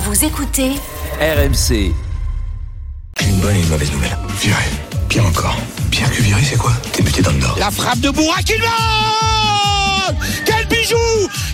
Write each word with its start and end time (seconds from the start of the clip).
Vous 0.00 0.24
écoutez 0.24 0.70
RMC. 1.20 1.92
Une 3.20 3.40
bonne 3.40 3.56
et 3.56 3.60
une 3.60 3.68
mauvaise 3.68 3.90
nouvelle. 3.90 4.16
Viré. 4.40 4.62
Pire 5.08 5.26
encore. 5.26 5.56
Pire 5.90 6.08
que 6.12 6.22
viré, 6.22 6.40
c'est 6.44 6.56
quoi? 6.56 6.72
T'es 6.92 7.02
buté 7.02 7.20
dans 7.20 7.32
le 7.32 7.38
nord. 7.38 7.56
La 7.58 7.70
frappe 7.72 7.98
de 7.98 8.10
Bourak, 8.10 8.48
il 8.48 8.62
va 8.62 10.14
Quel 10.44 10.66
bijou 10.68 10.96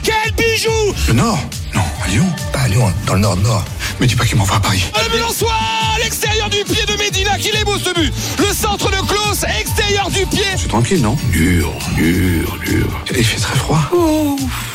Quel 0.02 0.32
bijou 0.34 0.70
Le 1.08 1.14
nord? 1.14 1.38
Non, 1.74 1.82
à 2.04 2.08
Lyon. 2.08 2.26
Pas 2.52 2.60
à 2.60 2.68
Lyon, 2.68 2.92
dans 3.06 3.14
le 3.14 3.20
nord, 3.20 3.36
nord. 3.36 3.64
Mais 4.00 4.06
dis 4.06 4.16
pas 4.16 4.24
qu'il 4.24 4.36
m'envoie 4.36 4.56
à 4.56 4.60
Paris. 4.60 4.84
Le 5.04 5.12
Belançois 5.12 5.52
à 5.52 5.98
l'extérieur 6.02 6.50
du 6.50 6.64
pied 6.64 6.84
de 6.86 6.96
Medina, 6.96 7.36
qu'il 7.38 7.54
est 7.54 7.64
beau 7.64 7.78
ce 7.78 7.92
but 7.94 8.12
Le 8.38 8.52
centre 8.54 8.90
de 8.90 9.06
Klaus, 9.06 9.44
extérieur 9.58 10.10
du 10.10 10.26
pied 10.26 10.44
C'est 10.56 10.68
tranquille, 10.68 11.00
non? 11.00 11.16
Dur, 11.30 11.72
dur, 11.96 12.58
dur. 12.64 13.04
Il 13.16 13.24
fait 13.24 13.40
très 13.40 13.56
froid. 13.56 13.80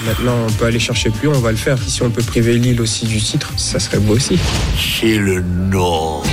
Maintenant, 0.06 0.46
on 0.48 0.52
peut 0.52 0.66
aller 0.66 0.80
chercher 0.80 1.10
plus, 1.10 1.28
on 1.28 1.40
va 1.40 1.52
le 1.52 1.58
faire. 1.58 1.78
Si 1.86 2.02
on 2.02 2.10
peut 2.10 2.24
priver 2.24 2.58
Lille 2.58 2.82
aussi 2.82 3.06
du 3.06 3.22
titre, 3.22 3.52
ça 3.58 3.80
serait 3.80 4.00
beau 4.00 4.16
aussi. 4.16 4.40
Chez 4.78 5.18
le 5.18 5.42
Nord. 5.42 6.24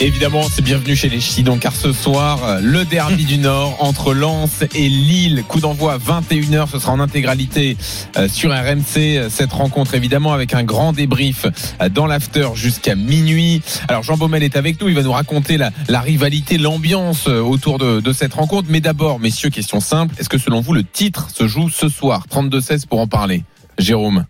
Évidemment, 0.00 0.44
c'est 0.48 0.62
bienvenu 0.62 0.94
chez 0.94 1.08
les 1.08 1.18
Chidons 1.18 1.58
car 1.58 1.74
ce 1.74 1.92
soir, 1.92 2.60
le 2.62 2.84
derby 2.84 3.24
du 3.24 3.36
Nord 3.36 3.76
entre 3.80 4.14
Lens 4.14 4.62
et 4.72 4.88
Lille. 4.88 5.42
Coup 5.48 5.58
d'envoi 5.58 5.94
à 5.94 5.98
21h, 5.98 6.70
ce 6.70 6.78
sera 6.78 6.92
en 6.92 7.00
intégralité 7.00 7.76
euh, 8.16 8.28
sur 8.28 8.52
RMC. 8.52 9.28
Cette 9.28 9.52
rencontre, 9.52 9.94
évidemment, 9.94 10.32
avec 10.32 10.54
un 10.54 10.62
grand 10.62 10.92
débrief 10.92 11.46
euh, 11.82 11.88
dans 11.88 12.06
l'after 12.06 12.50
jusqu'à 12.54 12.94
minuit. 12.94 13.60
Alors, 13.88 14.04
Jean 14.04 14.16
Baumel 14.16 14.44
est 14.44 14.56
avec 14.56 14.80
nous. 14.80 14.88
Il 14.88 14.94
va 14.94 15.02
nous 15.02 15.10
raconter 15.10 15.58
la, 15.58 16.00
rivalité, 16.00 16.58
l'ambiance 16.58 17.26
euh, 17.26 17.40
autour 17.40 17.78
de, 17.78 17.98
de 17.98 18.12
cette 18.12 18.34
rencontre. 18.34 18.68
Mais 18.70 18.80
d'abord, 18.80 19.18
messieurs, 19.18 19.50
question 19.50 19.80
simple. 19.80 20.14
Est-ce 20.20 20.28
que 20.28 20.38
selon 20.38 20.60
vous, 20.60 20.74
le 20.74 20.84
titre 20.84 21.28
se 21.34 21.48
joue 21.48 21.70
ce 21.70 21.88
soir? 21.88 22.24
32-16 22.30 22.86
pour 22.86 23.00
en 23.00 23.08
parler. 23.08 23.42
Jérôme. 23.78 24.26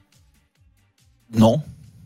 Non. 1.37 1.61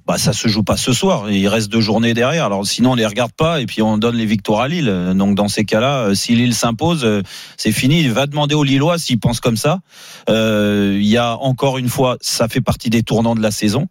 Bah, 0.04 0.18
ça 0.18 0.32
se 0.32 0.48
joue 0.48 0.64
pas 0.64 0.76
ce 0.76 0.92
soir. 0.92 1.30
Il 1.30 1.46
reste 1.46 1.70
deux 1.70 1.80
journées 1.80 2.12
derrière. 2.12 2.46
Alors 2.46 2.66
sinon, 2.66 2.92
on 2.92 2.94
les 2.96 3.06
regarde 3.06 3.32
pas 3.32 3.60
et 3.60 3.66
puis 3.66 3.82
on 3.82 3.98
donne 3.98 4.16
les 4.16 4.26
victoires 4.26 4.62
à 4.62 4.68
Lille. 4.68 5.12
Donc 5.14 5.36
dans 5.36 5.46
ces 5.48 5.64
cas-là, 5.64 6.08
euh, 6.08 6.14
si 6.14 6.34
Lille 6.34 6.54
s'impose, 6.54 7.04
euh, 7.04 7.22
c'est 7.56 7.70
fini. 7.70 8.00
Il 8.00 8.10
va 8.10 8.26
demander 8.26 8.56
aux 8.56 8.64
Lillois 8.64 8.98
s'ils 8.98 9.20
pensent 9.20 9.38
comme 9.40 9.56
ça. 9.56 9.78
Euh, 10.28 10.98
Il 11.00 11.06
y 11.06 11.16
a 11.16 11.36
encore 11.36 11.78
une 11.78 11.88
fois, 11.88 12.16
ça 12.20 12.48
fait 12.48 12.60
partie 12.60 12.90
des 12.90 13.04
tournants 13.04 13.36
de 13.36 13.42
la 13.42 13.52
saison 13.52 13.86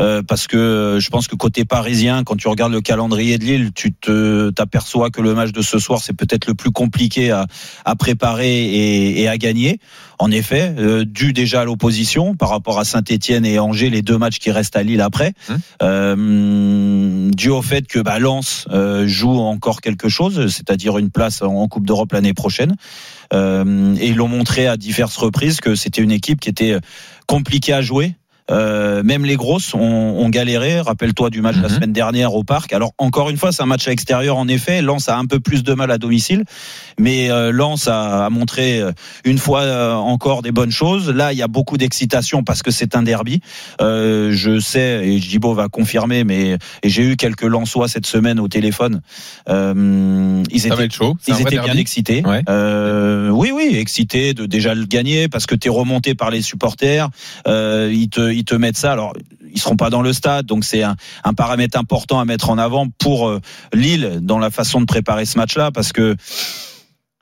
euh, 0.00 0.22
parce 0.22 0.46
que 0.46 0.98
je 1.00 1.08
pense 1.08 1.28
que 1.28 1.34
côté 1.34 1.64
parisien, 1.64 2.24
quand 2.24 2.36
tu 2.36 2.48
regardes 2.48 2.72
le 2.72 2.82
calendrier 2.82 3.38
de 3.38 3.44
Lille, 3.44 3.70
tu 3.74 3.92
te 3.92 4.50
t'aperçois 4.50 5.08
que 5.10 5.22
le 5.22 5.34
match 5.34 5.52
de 5.52 5.62
ce 5.62 5.78
soir 5.78 6.00
c'est 6.02 6.12
peut-être 6.12 6.46
le 6.46 6.54
plus 6.54 6.72
compliqué 6.72 7.30
à, 7.30 7.46
à 7.86 7.96
préparer 7.96 8.64
et, 8.64 9.22
et 9.22 9.28
à 9.28 9.38
gagner. 9.38 9.78
En 10.18 10.30
effet, 10.30 10.72
euh, 10.78 11.04
dû 11.04 11.32
déjà 11.32 11.62
à 11.62 11.64
l'opposition 11.64 12.36
par 12.36 12.48
rapport 12.48 12.78
à 12.78 12.84
Saint-Étienne 12.84 13.44
et 13.44 13.58
Angers, 13.58 13.90
les 13.90 14.02
deux 14.02 14.16
matchs 14.16 14.38
qui 14.38 14.50
restent 14.52 14.76
à 14.76 14.82
Lille 14.82 15.00
après, 15.00 15.32
euh, 15.82 17.30
dû 17.30 17.50
au 17.50 17.62
fait 17.62 17.86
que 17.86 17.98
bah, 17.98 18.18
Lens 18.18 18.66
euh, 18.70 19.06
joue 19.06 19.38
encore 19.38 19.80
quelque 19.80 20.08
chose, 20.08 20.48
c'est-à-dire 20.48 20.98
une 20.98 21.10
place 21.10 21.42
en 21.42 21.66
Coupe 21.68 21.86
d'Europe 21.86 22.12
l'année 22.12 22.34
prochaine. 22.34 22.76
Euh, 23.32 23.94
et 23.98 24.08
ils 24.08 24.16
l'ont 24.16 24.28
montré 24.28 24.66
à 24.66 24.76
diverses 24.76 25.16
reprises 25.16 25.60
que 25.60 25.74
c'était 25.74 26.02
une 26.02 26.12
équipe 26.12 26.40
qui 26.40 26.48
était 26.48 26.78
compliquée 27.26 27.72
à 27.72 27.82
jouer. 27.82 28.14
Euh, 28.50 29.02
même 29.02 29.24
les 29.24 29.36
grosses 29.36 29.74
ont, 29.74 29.80
ont 29.80 30.28
galéré. 30.28 30.80
Rappelle-toi 30.80 31.30
du 31.30 31.40
match 31.40 31.56
de 31.56 31.62
la 31.62 31.68
Mhm. 31.68 31.74
semaine 31.74 31.92
dernière 31.92 32.34
au 32.34 32.44
parc. 32.44 32.72
Alors 32.72 32.92
encore 32.98 33.30
une 33.30 33.36
fois, 33.38 33.52
c'est 33.52 33.62
un 33.62 33.66
match 33.66 33.88
à 33.88 33.92
extérieur 33.92 34.36
en 34.36 34.48
effet. 34.48 34.82
Lens 34.82 35.08
a 35.08 35.16
un 35.16 35.24
peu 35.26 35.40
plus 35.40 35.62
de 35.62 35.72
mal 35.74 35.90
à 35.90 35.98
domicile, 35.98 36.44
mais 36.98 37.30
euh, 37.30 37.52
Lens 37.52 37.88
a, 37.88 38.26
a 38.26 38.30
montré 38.30 38.80
euh, 38.80 38.92
une 39.24 39.38
fois 39.38 39.62
euh, 39.62 39.94
encore 39.94 40.42
des 40.42 40.52
bonnes 40.52 40.70
choses. 40.70 41.08
Là, 41.10 41.32
il 41.32 41.38
y 41.38 41.42
a 41.42 41.48
beaucoup 41.48 41.78
d'excitation 41.78 42.42
parce 42.44 42.62
que 42.62 42.70
c'est 42.70 42.96
un 42.96 43.02
derby. 43.02 43.40
Euh, 43.80 44.30
je 44.32 44.60
sais 44.60 45.06
et 45.08 45.18
Jibo 45.20 45.54
va 45.54 45.68
confirmer, 45.68 46.24
mais 46.24 46.58
et 46.82 46.88
j'ai 46.88 47.02
eu 47.02 47.16
quelques 47.16 47.42
Lensois 47.44 47.88
cette 47.88 48.06
semaine 48.06 48.38
au 48.40 48.48
téléphone. 48.48 49.00
Euh, 49.48 50.42
ils 50.50 50.60
Ça 50.60 50.68
étaient 50.74 50.90
chaud. 50.90 51.16
Ils 51.26 51.40
étaient 51.40 51.50
bien 51.50 51.64
derby. 51.64 51.80
excités. 51.80 52.22
Ouais. 52.26 52.42
Euh, 52.48 53.28
oui, 53.30 53.50
oui, 53.54 53.76
excités 53.76 54.34
de 54.34 54.46
déjà 54.46 54.74
le 54.74 54.84
gagner 54.86 55.28
parce 55.28 55.46
que 55.46 55.54
tu 55.54 55.68
es 55.68 55.70
remonté 55.70 56.14
par 56.14 56.30
les 56.30 56.42
supporters. 56.42 57.08
Euh, 57.46 57.90
ils 57.92 58.08
te, 58.08 58.32
ils 58.34 58.44
te 58.44 58.54
mettent 58.54 58.76
ça. 58.76 58.92
Alors, 58.92 59.14
ils 59.52 59.60
seront 59.60 59.76
pas 59.76 59.90
dans 59.90 60.02
le 60.02 60.12
stade, 60.12 60.46
donc 60.46 60.64
c'est 60.64 60.82
un, 60.82 60.96
un 61.22 61.34
paramètre 61.34 61.78
important 61.78 62.18
à 62.18 62.24
mettre 62.24 62.50
en 62.50 62.58
avant 62.58 62.88
pour 62.98 63.28
euh, 63.28 63.40
Lille 63.72 64.18
dans 64.20 64.38
la 64.38 64.50
façon 64.50 64.80
de 64.80 64.86
préparer 64.86 65.24
ce 65.24 65.38
match-là, 65.38 65.70
parce 65.70 65.92
que 65.92 66.16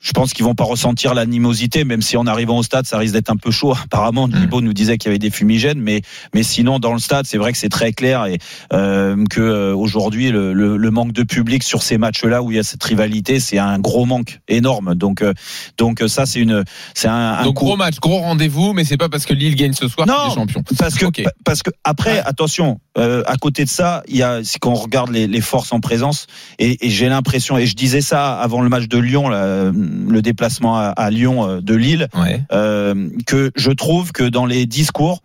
je 0.03 0.11
pense 0.13 0.33
qu'ils 0.33 0.45
vont 0.45 0.55
pas 0.57 0.65
ressentir 0.65 1.15
l'animosité, 1.15 1.85
même 1.85 2.03
si 2.03 2.17
en 2.17 2.27
arrivant 2.27 2.59
au 2.59 2.63
stade, 2.63 2.87
ça 2.87 2.99
risque 2.99 3.15
d'être 3.15 3.31
un 3.31 3.37
peu 3.37 3.51
chaud. 3.51 3.73
Apparemment, 3.85 4.27
Mm. 4.29 4.35
Libo 4.41 4.61
nous 4.61 4.73
disait 4.73 4.99
qu'il 4.99 5.09
y 5.09 5.13
avait 5.13 5.19
des 5.19 5.31
fumigènes, 5.31 5.81
mais 5.81 6.03
mais 6.35 6.43
sinon 6.43 6.79
dans 6.79 6.93
le 6.93 6.99
stade, 6.99 7.25
c'est 7.27 7.39
vrai 7.39 7.53
que 7.53 7.59
c'est 7.59 7.69
très 7.69 7.93
clair 7.93 8.27
et 8.27 8.39
euh, 8.73 9.25
que 9.31 9.41
euh, 9.41 9.75
aujourd'hui 9.77 10.31
le, 10.31 10.53
le, 10.53 10.77
le 10.77 10.91
manque 10.91 11.13
de 11.13 11.23
public 11.23 11.63
sur 11.63 11.83
ces 11.83 11.99
matchs-là 11.99 12.43
où 12.43 12.51
il 12.51 12.57
y 12.57 12.61
a 12.61 12.63
cette 12.65 12.83
rivalité, 12.83 13.39
c'est 13.41 13.59
un 13.59 13.79
gros 13.79 14.05
manque 14.05 14.41
énorme. 14.49 14.95
Donc 14.95 15.23
euh, 15.23 15.33
donc 15.79 16.03
euh, 16.03 16.09
ça 16.09 16.27
c'est 16.27 16.41
une 16.41 16.65
c'est 16.95 17.09
un, 17.09 17.15
un 17.39 17.45
Donc 17.45 17.57
coup- 17.57 17.65
gros 17.67 17.77
match, 17.77 18.01
gros 18.01 18.19
rendez-vous, 18.19 18.73
mais 18.73 18.85
c'est 18.85 18.97
pas 18.97 19.09
parce 19.09 19.25
que 19.25 19.35
Lille 19.35 19.55
gagne 19.55 19.73
ce 19.73 19.87
soir 19.89 20.07
Non. 20.07 20.15
qu'il 20.25 20.33
est 20.33 20.35
champion. 20.35 20.65
parce 20.79 20.97
que 20.97 21.07
parce 21.45 21.63
que 21.63 21.71
après 21.85 22.19
attention 22.21 22.81
euh, 22.99 23.23
à 23.27 23.37
côté 23.37 23.65
de 23.65 23.69
ça 23.71 24.03
il 24.09 24.17
y 24.17 24.23
a 24.23 24.41
c'est 24.45 24.59
qu'on 24.59 24.75
regarde 24.75 25.11
les, 25.11 25.27
les 25.27 25.41
forces 25.41 25.73
en 25.73 25.81
présence 25.81 26.27
et, 26.59 26.85
et 26.87 26.91
j'ai 26.91 27.09
l'impression 27.09 27.57
et 27.57 27.67
je 27.67 27.75
disais 27.75 28.01
ça 28.03 28.35
avant 28.39 28.61
le 28.61 28.69
match 28.69 28.87
de 28.89 28.99
Lyon 28.99 29.29
là, 29.29 29.71
le 29.73 30.21
déplacement 30.23 30.77
à, 30.79 30.89
à 30.89 31.11
Lyon 31.11 31.49
euh, 31.49 31.61
de 31.61 31.75
Lille 31.75 32.09
Ouais. 32.15 32.43
euh, 32.53 33.09
que 33.27 33.51
je 33.57 33.71
trouve 33.71 34.13
que 34.13 34.25
dans 34.25 34.45
les 34.47 34.67
discours 34.67 35.23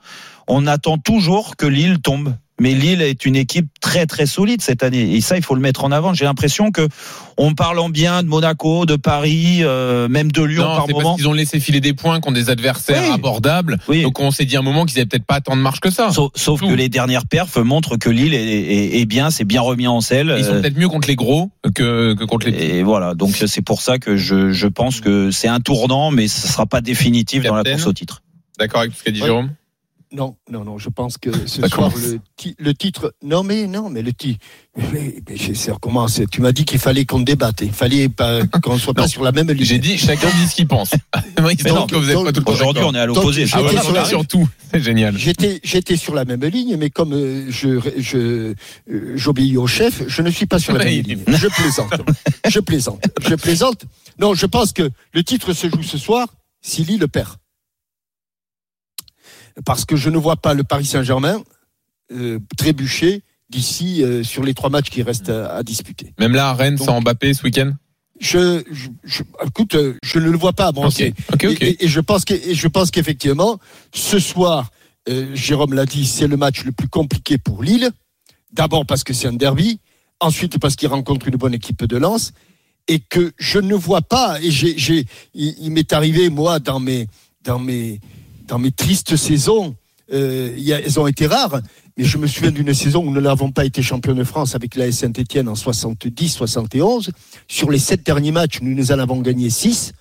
on 0.47 0.65
attend 0.67 0.97
toujours 0.97 1.57
que 1.57 1.65
Lille 1.65 1.99
tombe 1.99 2.33
mais 2.59 2.73
Lille 2.73 3.01
est 3.01 3.25
une 3.25 3.35
équipe 3.35 3.67
très 3.81 4.05
très 4.05 4.25
solide 4.25 4.61
cette 4.61 4.83
année 4.83 5.15
et 5.15 5.21
ça 5.21 5.37
il 5.37 5.43
faut 5.43 5.55
le 5.55 5.61
mettre 5.61 5.83
en 5.83 5.91
avant 5.91 6.13
j'ai 6.13 6.25
l'impression 6.25 6.71
que 6.71 6.87
on 7.37 7.53
parle 7.53 7.77
en 7.79 7.89
bien 7.89 8.23
de 8.23 8.27
Monaco 8.27 8.85
de 8.85 8.95
Paris 8.95 9.59
euh, 9.61 10.07
même 10.09 10.31
de 10.31 10.41
Lyon 10.43 10.63
Non, 10.63 10.75
par 10.75 10.87
moment 10.87 11.03
parce 11.03 11.15
qu'ils 11.17 11.27
ont 11.27 11.33
laissé 11.33 11.59
filer 11.59 11.81
des 11.81 11.93
points 11.93 12.19
contre 12.19 12.35
des 12.35 12.49
adversaires 12.49 13.03
Oui. 13.05 13.13
abordables. 13.13 13.77
Oui. 13.87 14.01
Donc 14.01 14.19
on 14.19 14.31
s'est 14.31 14.45
dit 14.45 14.57
un 14.57 14.61
moment 14.63 14.85
qu'ils 14.85 14.97
avaient 14.99 15.05
peut-être 15.05 15.25
pas 15.25 15.39
tant 15.39 15.55
de 15.55 15.61
marche 15.61 15.79
que 15.79 15.91
ça. 15.91 16.09
Sauf, 16.11 16.61
que 16.61 16.73
les 16.73 16.89
dernières 16.89 17.27
perfs 17.27 17.57
montrent 17.57 17.97
que 17.97 18.09
Lille 18.09 18.33
est, 18.33 18.43
est- 18.43 18.99
est 19.01 19.05
bien, 19.05 19.29
c'est 19.29 19.43
bien 19.43 19.61
remis 19.61 19.85
en 19.87 20.01
selle. 20.01 20.33
Ils 20.37 20.43
sont 20.45 20.53
euh, 20.53 20.61
peut-être 20.61 20.77
mieux 20.77 20.89
contre 20.89 21.07
les 21.07 21.15
gros 21.15 21.51
que, 21.75 22.13
que 22.15 22.23
contre 22.23 22.47
les 22.47 22.53
petits. 22.53 22.65
et 22.65 22.83
voilà, 22.83 23.13
donc 23.13 23.35
c'est 23.45 23.61
pour 23.61 23.81
ça 23.83 23.99
que 23.99 24.17
je, 24.17 24.51
je 24.51 24.67
pense 24.67 24.99
que 24.99 25.29
c'est 25.29 25.47
un 25.47 25.59
tournant, 25.59 26.09
mais 26.09 26.27
ce 26.27 26.47
sera 26.47 26.65
pas 26.65 26.81
définitif 26.81 27.43
dans 27.43 27.55
la 27.55 27.63
course 27.63 27.85
au 27.85 27.93
titre. 27.93 28.21
D'accord 28.57 28.81
avec 28.81 28.93
ce 28.97 29.03
qu'a 29.03 29.11
dit. 29.11 29.19
Jérôme? 29.19 29.51
Non, 30.13 30.37
non, 30.49 30.63
non, 30.63 30.77
je 30.77 30.87
pense 30.87 31.17
que 31.17 31.29
ce 31.47 31.67
soir, 31.67 31.91
le, 31.97 32.19
ti- 32.37 32.55
le 32.59 32.73
titre. 32.73 33.13
Non, 33.23 33.43
mais 33.43 33.67
non, 33.67 33.89
mais 33.89 34.01
le 34.01 34.13
titre. 34.13 34.39
Mais, 34.93 35.15
recommence. 35.69 36.21
Tu 36.31 36.39
m'as 36.39 36.53
dit 36.53 36.63
qu'il 36.63 36.79
fallait 36.79 37.03
qu'on 37.03 37.19
débatte. 37.19 37.59
Il 37.61 37.73
fallait 37.73 38.07
pas- 38.07 38.45
qu'on 38.63 38.77
soit 38.77 38.93
pas 38.93 39.01
Non. 39.01 39.07
sur 39.09 39.23
la 39.23 39.33
même 39.33 39.51
ligne. 39.51 39.65
J'ai 39.65 39.79
dit 39.79 39.97
chacun 39.97 40.29
dit 40.29 40.47
ce 40.47 40.55
qu'il 40.55 40.67
pense. 40.67 40.91
Aujourd'hui, 42.45 42.83
on 42.85 42.93
est 42.93 42.99
à 42.99 43.05
l'opposé. 43.05 43.45
Ah 43.51 43.61
voilà, 43.61 43.81
sur 43.81 43.91
on 43.91 43.95
est 44.01 44.05
sur 44.05 44.27
tout. 44.27 44.47
C'est 44.71 44.81
génial. 44.81 45.17
J'étais, 45.17 45.59
j'étais 45.63 45.97
sur 45.97 46.13
la 46.15 46.23
même 46.25 46.43
ligne, 46.45 46.77
mais 46.77 46.89
comme 46.89 47.13
euh, 47.13 47.45
je, 47.49 47.79
je, 47.97 48.17
euh, 48.17 48.53
j'obéis 49.15 49.57
au 49.57 49.67
chef, 49.67 50.03
je 50.07 50.21
ne 50.21 50.29
suis 50.29 50.45
pas 50.45 50.59
sur 50.59 50.73
la 50.73 50.85
même 50.85 51.03
ligne. 51.03 51.23
Je 51.27 51.47
plaisante. 51.47 51.93
je 52.47 52.59
plaisante. 52.59 53.03
Je 53.27 53.35
plaisante. 53.35 53.85
Non, 54.19 54.33
je 54.33 54.45
pense 54.45 54.71
que 54.71 54.89
le 55.13 55.23
titre 55.23 55.53
se 55.53 55.67
joue 55.69 55.83
ce 55.83 55.97
soir 55.97 56.27
si 56.61 56.83
Lille 56.83 56.99
le 56.99 57.07
perd. 57.07 57.35
Parce 59.65 59.85
que 59.85 59.95
je 59.95 60.09
ne 60.09 60.17
vois 60.17 60.35
pas 60.37 60.53
le 60.53 60.63
Paris 60.63 60.85
Saint-Germain 60.85 61.41
euh, 62.11 62.39
trébucher 62.57 63.23
d'ici 63.49 64.03
euh, 64.03 64.23
sur 64.23 64.43
les 64.43 64.53
trois 64.53 64.69
matchs 64.69 64.89
qui 64.89 65.01
restent 65.01 65.29
à, 65.29 65.55
à 65.55 65.63
disputer. 65.63 66.13
Même 66.19 66.33
là, 66.33 66.49
à 66.49 66.53
Rennes, 66.53 66.75
Donc- 66.75 66.85
sans 66.85 67.01
Mbappé 67.01 67.33
ce 67.33 67.43
week-end? 67.43 67.71
Je, 68.19 68.63
je, 68.71 68.87
je- 69.03 69.21
écoute, 69.45 69.75
euh, 69.75 69.95
je 70.03 70.17
ne 70.19 70.29
le 70.31 70.37
vois 70.37 70.53
pas 70.53 70.69
Ok, 70.69 70.77
avancer. 70.77 71.13
ok, 71.31 71.45
ok. 71.51 71.61
Et, 71.61 71.67
et- 71.69 71.85
et 71.85 71.87
je 71.87 71.99
pense 71.99 72.25
que, 72.25 72.33
et 72.33 72.55
je 72.55 72.67
pense 72.67 72.89
qu'effectivement, 72.91 73.59
ce 73.93 74.17
soir, 74.19 74.69
euh, 75.07 75.35
Jérôme 75.35 75.73
l'a 75.73 75.85
dit, 75.85 76.05
c'est 76.07 76.27
le 76.27 76.35
match 76.35 76.63
le 76.63 76.71
plus 76.71 76.87
compliqué 76.87 77.37
pour 77.37 77.61
Lille. 77.63 77.91
D'abord 78.53 78.85
parce 78.87 79.03
que 79.03 79.13
c'est 79.13 79.27
un 79.27 79.33
derby, 79.33 79.79
ensuite 80.19 80.57
parce 80.59 80.75
qu'il 80.75 80.87
rencontre 80.87 81.27
une 81.27 81.35
bonne 81.35 81.53
équipe 81.53 81.83
de 81.85 81.95
Lens, 81.97 82.31
et 82.87 82.99
que 82.99 83.33
je 83.37 83.59
ne 83.59 83.75
vois 83.75 84.01
pas. 84.01 84.41
Et 84.41 84.49
j'ai, 84.49 84.77
j'ai, 84.77 85.05
il, 85.35 85.55
il 85.61 85.71
m'est 85.71 85.93
arrivé 85.93 86.29
moi 86.29 86.59
dans 86.59 86.79
mes, 86.79 87.07
dans 87.43 87.59
mes, 87.59 87.99
dans 88.47 88.59
mes 88.59 88.71
tristes 88.71 89.15
saisons, 89.15 89.75
euh, 90.13 90.53
il 90.57 90.63
y 90.63 90.73
a- 90.73 90.79
elles 90.79 90.99
ont 90.99 91.07
été 91.07 91.27
rares. 91.27 91.59
Mais 91.97 92.03
je 92.03 92.17
me 92.17 92.27
souviens 92.27 92.51
d'une 92.51 92.73
saison 92.73 93.03
où 93.03 93.11
nous 93.11 93.21
n'avons 93.21 93.51
pas 93.51 93.65
été 93.65 93.81
champion 93.81 94.13
de 94.13 94.23
France 94.23 94.53
avec 94.55 94.75
la 94.75 94.91
Saint-Etienne 94.91 95.47
en 95.49 95.55
70-71. 95.55 97.11
Sur 97.47 97.71
les 97.71 97.79
sept 97.79 98.05
derniers 98.05 98.31
matchs, 98.31 98.59
nous 98.61 98.73
nous 98.75 98.91
en 98.91 98.99
avons 98.99 99.19
gagné 99.21 99.49
six. 99.49 99.93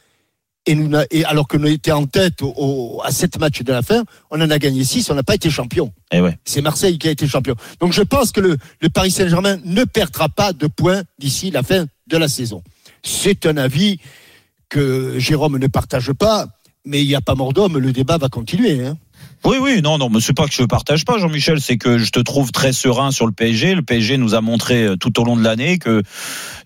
Et, 0.68 0.74
nous, 0.74 0.88
n'a- 0.88 1.06
et 1.12 1.24
alors 1.24 1.46
que 1.46 1.56
nous 1.56 1.68
étions 1.68 1.96
en 1.96 2.06
tête 2.06 2.42
au- 2.42 2.52
au- 2.56 3.00
à 3.04 3.12
sept 3.12 3.38
matchs 3.38 3.62
de 3.62 3.72
la 3.72 3.82
fin, 3.82 4.02
on 4.32 4.40
en 4.40 4.50
a 4.50 4.58
gagné 4.58 4.84
six, 4.84 5.08
on 5.10 5.14
n'a 5.14 5.22
pas 5.22 5.36
été 5.36 5.48
champion. 5.48 5.92
Et 6.12 6.20
ouais. 6.20 6.36
C'est 6.44 6.60
Marseille 6.60 6.98
qui 6.98 7.06
a 7.06 7.12
été 7.12 7.26
champion. 7.28 7.54
Donc 7.80 7.92
je 7.92 8.02
pense 8.02 8.32
que 8.32 8.40
le, 8.40 8.56
le 8.80 8.88
Paris 8.90 9.12
Saint-Germain 9.12 9.58
ne 9.64 9.84
perdra 9.84 10.28
pas 10.28 10.52
de 10.52 10.66
points 10.66 11.02
d'ici 11.20 11.50
la 11.52 11.62
fin 11.62 11.86
de 12.08 12.16
la 12.16 12.28
saison. 12.28 12.62
C'est 13.04 13.46
un 13.46 13.56
avis 13.58 14.00
que 14.68 15.18
Jérôme 15.18 15.58
ne 15.58 15.66
partage 15.68 16.12
pas, 16.12 16.48
mais 16.86 17.02
il 17.02 17.08
n'y 17.08 17.14
a 17.14 17.20
pas 17.20 17.34
mort 17.34 17.52
d'homme, 17.52 17.78
le 17.78 17.92
débat 17.92 18.16
va 18.16 18.28
continuer. 18.28 18.86
hein. 18.86 18.96
Oui, 19.44 19.58
oui, 19.60 19.80
non, 19.82 19.96
non, 19.98 20.08
mais 20.10 20.20
c'est 20.20 20.32
pas 20.32 20.46
que 20.46 20.54
je 20.54 20.64
partage 20.64 21.04
pas, 21.04 21.18
Jean-Michel, 21.18 21.60
c'est 21.60 21.76
que 21.76 21.98
je 21.98 22.10
te 22.10 22.18
trouve 22.18 22.50
très 22.50 22.72
serein 22.72 23.10
sur 23.12 23.26
le 23.26 23.32
PSG. 23.32 23.74
Le 23.74 23.82
PSG 23.82 24.18
nous 24.18 24.34
a 24.34 24.40
montré 24.40 24.84
euh, 24.84 24.96
tout 24.96 25.20
au 25.20 25.24
long 25.24 25.36
de 25.36 25.44
l'année 25.44 25.78
que 25.78 26.02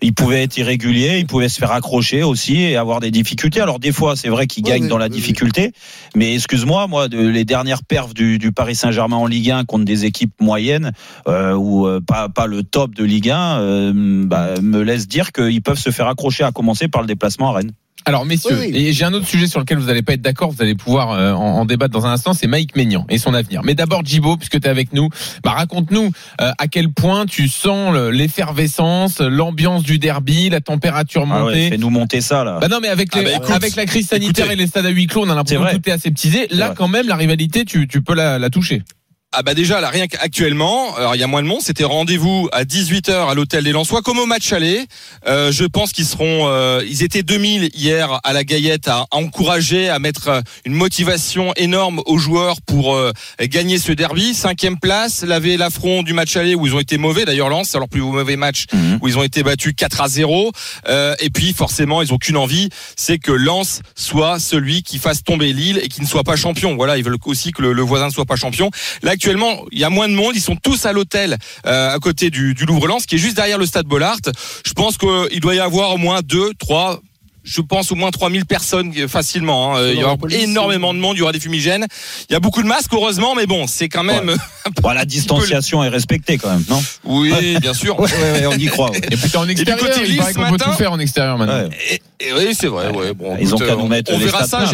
il 0.01 0.13
pouvait 0.13 0.41
être 0.41 0.57
irrégulier, 0.57 1.19
il 1.19 1.27
pouvait 1.27 1.49
se 1.49 1.59
faire 1.59 1.71
accrocher 1.71 2.23
aussi 2.23 2.59
et 2.59 2.77
avoir 2.77 2.99
des 2.99 3.11
difficultés. 3.11 3.61
Alors 3.61 3.77
des 3.77 3.91
fois, 3.91 4.15
c'est 4.15 4.29
vrai 4.29 4.47
qu'il 4.47 4.63
gagne 4.63 4.83
oui, 4.83 4.89
dans 4.89 4.97
la 4.97 5.05
oui, 5.05 5.11
oui. 5.11 5.17
difficulté, 5.17 5.73
mais 6.15 6.33
excuse-moi, 6.33 6.87
moi, 6.87 7.07
de, 7.07 7.19
les 7.19 7.45
dernières 7.45 7.83
perfs 7.83 8.15
du, 8.15 8.39
du 8.39 8.51
Paris 8.51 8.75
Saint-Germain 8.75 9.17
en 9.17 9.27
Ligue 9.27 9.51
1 9.51 9.65
contre 9.65 9.85
des 9.85 10.05
équipes 10.05 10.33
moyennes 10.39 10.91
euh, 11.27 11.53
ou 11.53 11.85
euh, 11.87 11.99
pas 11.99 12.29
pas 12.29 12.47
le 12.47 12.63
top 12.63 12.95
de 12.95 13.03
Ligue 13.03 13.29
1, 13.29 13.59
euh, 13.59 14.23
bah, 14.25 14.59
me 14.61 14.81
laisse 14.81 15.07
dire 15.07 15.31
qu'ils 15.31 15.61
peuvent 15.61 15.77
se 15.77 15.91
faire 15.91 16.07
accrocher, 16.07 16.43
à 16.43 16.51
commencer 16.51 16.87
par 16.87 17.01
le 17.01 17.07
déplacement 17.07 17.49
à 17.49 17.53
Rennes. 17.57 17.73
Alors 18.05 18.25
messieurs, 18.25 18.57
Oui, 18.59 18.67
oui. 18.73 18.77
et 18.87 18.93
j'ai 18.93 19.05
un 19.05 19.13
autre 19.13 19.27
sujet 19.27 19.47
sur 19.47 19.59
lequel 19.59 19.77
vous 19.77 19.85
n'allez 19.87 20.01
pas 20.01 20.13
être 20.13 20.21
d'accord, 20.21 20.51
vous 20.51 20.61
allez 20.61 20.75
pouvoir 20.75 21.11
euh, 21.11 21.33
en, 21.33 21.59
en 21.59 21.65
débattre 21.65 21.93
dans 21.93 22.05
un 22.05 22.11
instant, 22.13 22.33
c'est 22.33 22.47
Mike 22.47 22.75
Maignan 22.75 23.05
et 23.09 23.17
son 23.17 23.33
avenir. 23.33 23.61
Mais 23.63 23.75
d'abord 23.75 24.03
Djibo, 24.03 24.37
puisque 24.37 24.59
tu 24.59 24.67
es 24.67 24.69
avec 24.69 24.91
nous, 24.93 25.09
bah, 25.43 25.51
raconte-nous 25.51 26.11
euh, 26.41 26.51
à 26.57 26.67
quel 26.67 26.89
point 26.91 27.25
tu 27.25 27.47
sens 27.47 27.93
le- 27.93 28.09
l'effervescence, 28.11 29.19
l'ambiance 29.21 29.83
du 29.83 29.99
derby, 29.99 30.49
la 30.49 30.61
température 30.61 31.23
Ah 31.23 31.39
montée. 31.39 31.53
ouais, 31.53 31.69
fais-nous 31.69 31.89
monter 31.89 32.21
ça 32.21 32.43
là. 32.43 32.57
Bah 32.59 32.67
non 32.67 32.79
mais 32.81 32.87
avec, 32.87 33.13
les- 33.15 33.21
Ah 33.21 33.23
bah 33.23 33.31
écoute, 33.35 33.51
avec 33.55 33.75
la 33.75 33.85
crise 33.85 34.07
sanitaire 34.07 34.45
écoutez. 34.45 34.59
et 34.59 34.63
les 34.63 34.67
stades 34.67 34.85
à 34.85 34.89
huis 34.89 35.07
clos, 35.07 35.23
on 35.25 35.29
a 35.29 35.35
l'impression 35.35 35.63
que 35.63 35.75
tout 35.75 35.89
est 35.89 35.93
aseptisé. 35.93 36.47
Là 36.51 36.73
quand 36.75 36.87
même 36.87 37.07
la 37.07 37.15
rivalité, 37.15 37.65
tu, 37.65 37.87
tu 37.87 38.01
peux 38.01 38.15
la, 38.15 38.39
la 38.39 38.49
toucher. 38.49 38.81
Ah 39.33 39.43
bah 39.43 39.53
déjà 39.53 39.79
là 39.79 39.87
rien 39.89 40.07
qu'actuellement, 40.07 40.93
alors 40.97 41.15
il 41.15 41.19
y 41.19 41.23
a 41.23 41.27
moins 41.27 41.41
de 41.41 41.47
monde, 41.47 41.61
c'était 41.61 41.85
rendez-vous 41.85 42.49
à 42.51 42.65
18h 42.65 43.29
à 43.29 43.33
l'hôtel 43.33 43.63
des 43.63 43.71
Lensois 43.71 44.01
comme 44.01 44.19
au 44.19 44.25
match 44.25 44.51
aller. 44.51 44.85
Euh, 45.25 45.53
je 45.53 45.63
pense 45.63 45.93
qu'ils 45.93 46.03
seront 46.05 46.49
euh, 46.49 46.83
ils 46.85 47.01
étaient 47.01 47.23
2000 47.23 47.69
hier 47.73 48.19
à 48.25 48.33
la 48.33 48.43
Gaillette 48.43 48.89
à, 48.89 49.05
à 49.09 49.15
encourager 49.15 49.87
à 49.87 49.99
mettre 49.99 50.27
euh, 50.27 50.41
une 50.65 50.73
motivation 50.73 51.53
énorme 51.55 52.01
aux 52.07 52.17
joueurs 52.17 52.57
pour 52.61 52.93
euh, 52.93 53.13
gagner 53.39 53.77
ce 53.79 53.93
derby, 53.93 54.33
cinquième 54.33 54.77
place, 54.77 55.23
laver 55.23 55.55
l'affront 55.55 56.03
du 56.03 56.11
match 56.11 56.35
aller 56.35 56.53
où 56.53 56.67
ils 56.67 56.75
ont 56.75 56.81
été 56.81 56.97
mauvais 56.97 57.23
d'ailleurs 57.23 57.47
Lens, 57.47 57.69
c'est 57.69 57.77
leur 57.77 57.87
plus 57.87 58.01
mauvais 58.01 58.35
match 58.35 58.65
Mhm. 58.73 58.99
où 59.01 59.07
ils 59.07 59.17
ont 59.17 59.23
été 59.23 59.43
battus 59.43 59.73
4 59.77 60.01
à 60.01 60.09
0 60.09 60.51
euh, 60.89 61.15
et 61.21 61.29
puis 61.29 61.53
forcément 61.53 62.01
ils 62.01 62.11
ont 62.13 62.17
qu'une 62.17 62.35
envie, 62.35 62.67
c'est 62.97 63.17
que 63.17 63.31
Lens 63.31 63.81
soit 63.95 64.39
celui 64.41 64.83
qui 64.83 64.97
fasse 64.97 65.23
tomber 65.23 65.53
Lille 65.53 65.79
et 65.81 65.87
qui 65.87 66.01
ne 66.01 66.05
soit 66.05 66.25
pas 66.25 66.35
champion. 66.35 66.75
Voilà, 66.75 66.97
ils 66.97 67.03
veulent 67.05 67.15
aussi 67.23 67.53
que 67.53 67.61
le, 67.61 67.71
le 67.71 67.81
voisin 67.81 68.07
ne 68.07 68.11
soit 68.11 68.25
pas 68.25 68.35
champion. 68.35 68.69
Là 69.03 69.15
actuellement, 69.21 69.65
il 69.71 69.77
y 69.77 69.83
a 69.83 69.91
moins 69.91 70.09
de 70.09 70.15
monde, 70.15 70.35
ils 70.35 70.41
sont 70.41 70.55
tous 70.55 70.87
à 70.87 70.93
l'hôtel 70.93 71.37
euh, 71.67 71.93
à 71.93 71.99
côté 71.99 72.31
du, 72.31 72.55
du 72.55 72.65
Louvre-Lens, 72.65 73.05
qui 73.05 73.15
est 73.15 73.17
juste 73.19 73.35
derrière 73.35 73.59
le 73.59 73.67
stade 73.67 73.85
Bollard. 73.85 74.17
Je 74.65 74.73
pense 74.73 74.97
qu'il 74.97 75.39
doit 75.39 75.53
y 75.53 75.59
avoir 75.59 75.91
au 75.91 75.97
moins 75.97 76.21
deux, 76.23 76.55
trois. 76.57 76.99
Je 77.43 77.61
pense 77.61 77.91
au 77.91 77.95
moins 77.95 78.11
3000 78.11 78.45
personnes 78.45 78.93
euh, 78.97 79.07
facilement. 79.07 79.75
hein. 79.75 79.79
Euh, 79.79 79.93
Il 79.95 79.99
y 79.99 80.03
aura 80.03 80.15
énormément 80.29 80.93
de 80.93 80.99
monde, 80.99 81.15
il 81.17 81.19
y 81.19 81.23
aura 81.23 81.31
des 81.31 81.39
fumigènes. 81.39 81.87
Il 82.29 82.33
y 82.33 82.35
a 82.35 82.39
beaucoup 82.39 82.61
de 82.61 82.67
masques 82.67 82.93
heureusement, 82.93 83.33
mais 83.35 83.45
bon, 83.47 83.65
c'est 83.67 83.89
quand 83.89 84.03
même. 84.03 84.35
Bon, 84.83 84.91
la 84.91 85.05
distanciation 85.05 85.83
est 85.83 85.89
respectée 85.89 86.37
quand 86.37 86.51
même, 86.51 86.63
non? 86.69 86.81
Oui, 87.03 87.57
bien 87.59 87.73
sûr. 87.73 87.99
ouais, 87.99 88.07
ouais, 88.11 88.45
on 88.45 88.53
y 88.57 88.65
croit. 88.67 88.91
ouais. 88.91 89.01
Et 89.09 89.17
puis 89.17 89.35
en 89.35 89.47
extérieur, 89.49 89.79
côté 89.79 90.01
il 90.07 90.17
paraît 90.17 90.33
qu'on 90.35 90.51
peut 90.51 90.57
tout 90.57 90.71
faire 90.73 90.91
en 90.91 90.99
extérieur 90.99 91.37
maintenant. 91.39 91.63
Ouais. 91.67 91.69
Et, 92.19 92.27
et 92.27 92.33
oui, 92.33 92.55
c'est 92.57 92.67
vrai. 92.67 92.89
Ouais, 92.91 93.13
bon, 93.15 93.35
Ils 93.41 93.53
ont 93.53 93.57
écoute, 93.57 93.67
qu'à 93.67 93.75
nous 93.75 93.81
on- 93.81 93.87
mettre 93.87 94.11
on 94.13 94.19
les 94.19 94.25
verra 94.25 94.45
ça. 94.45 94.65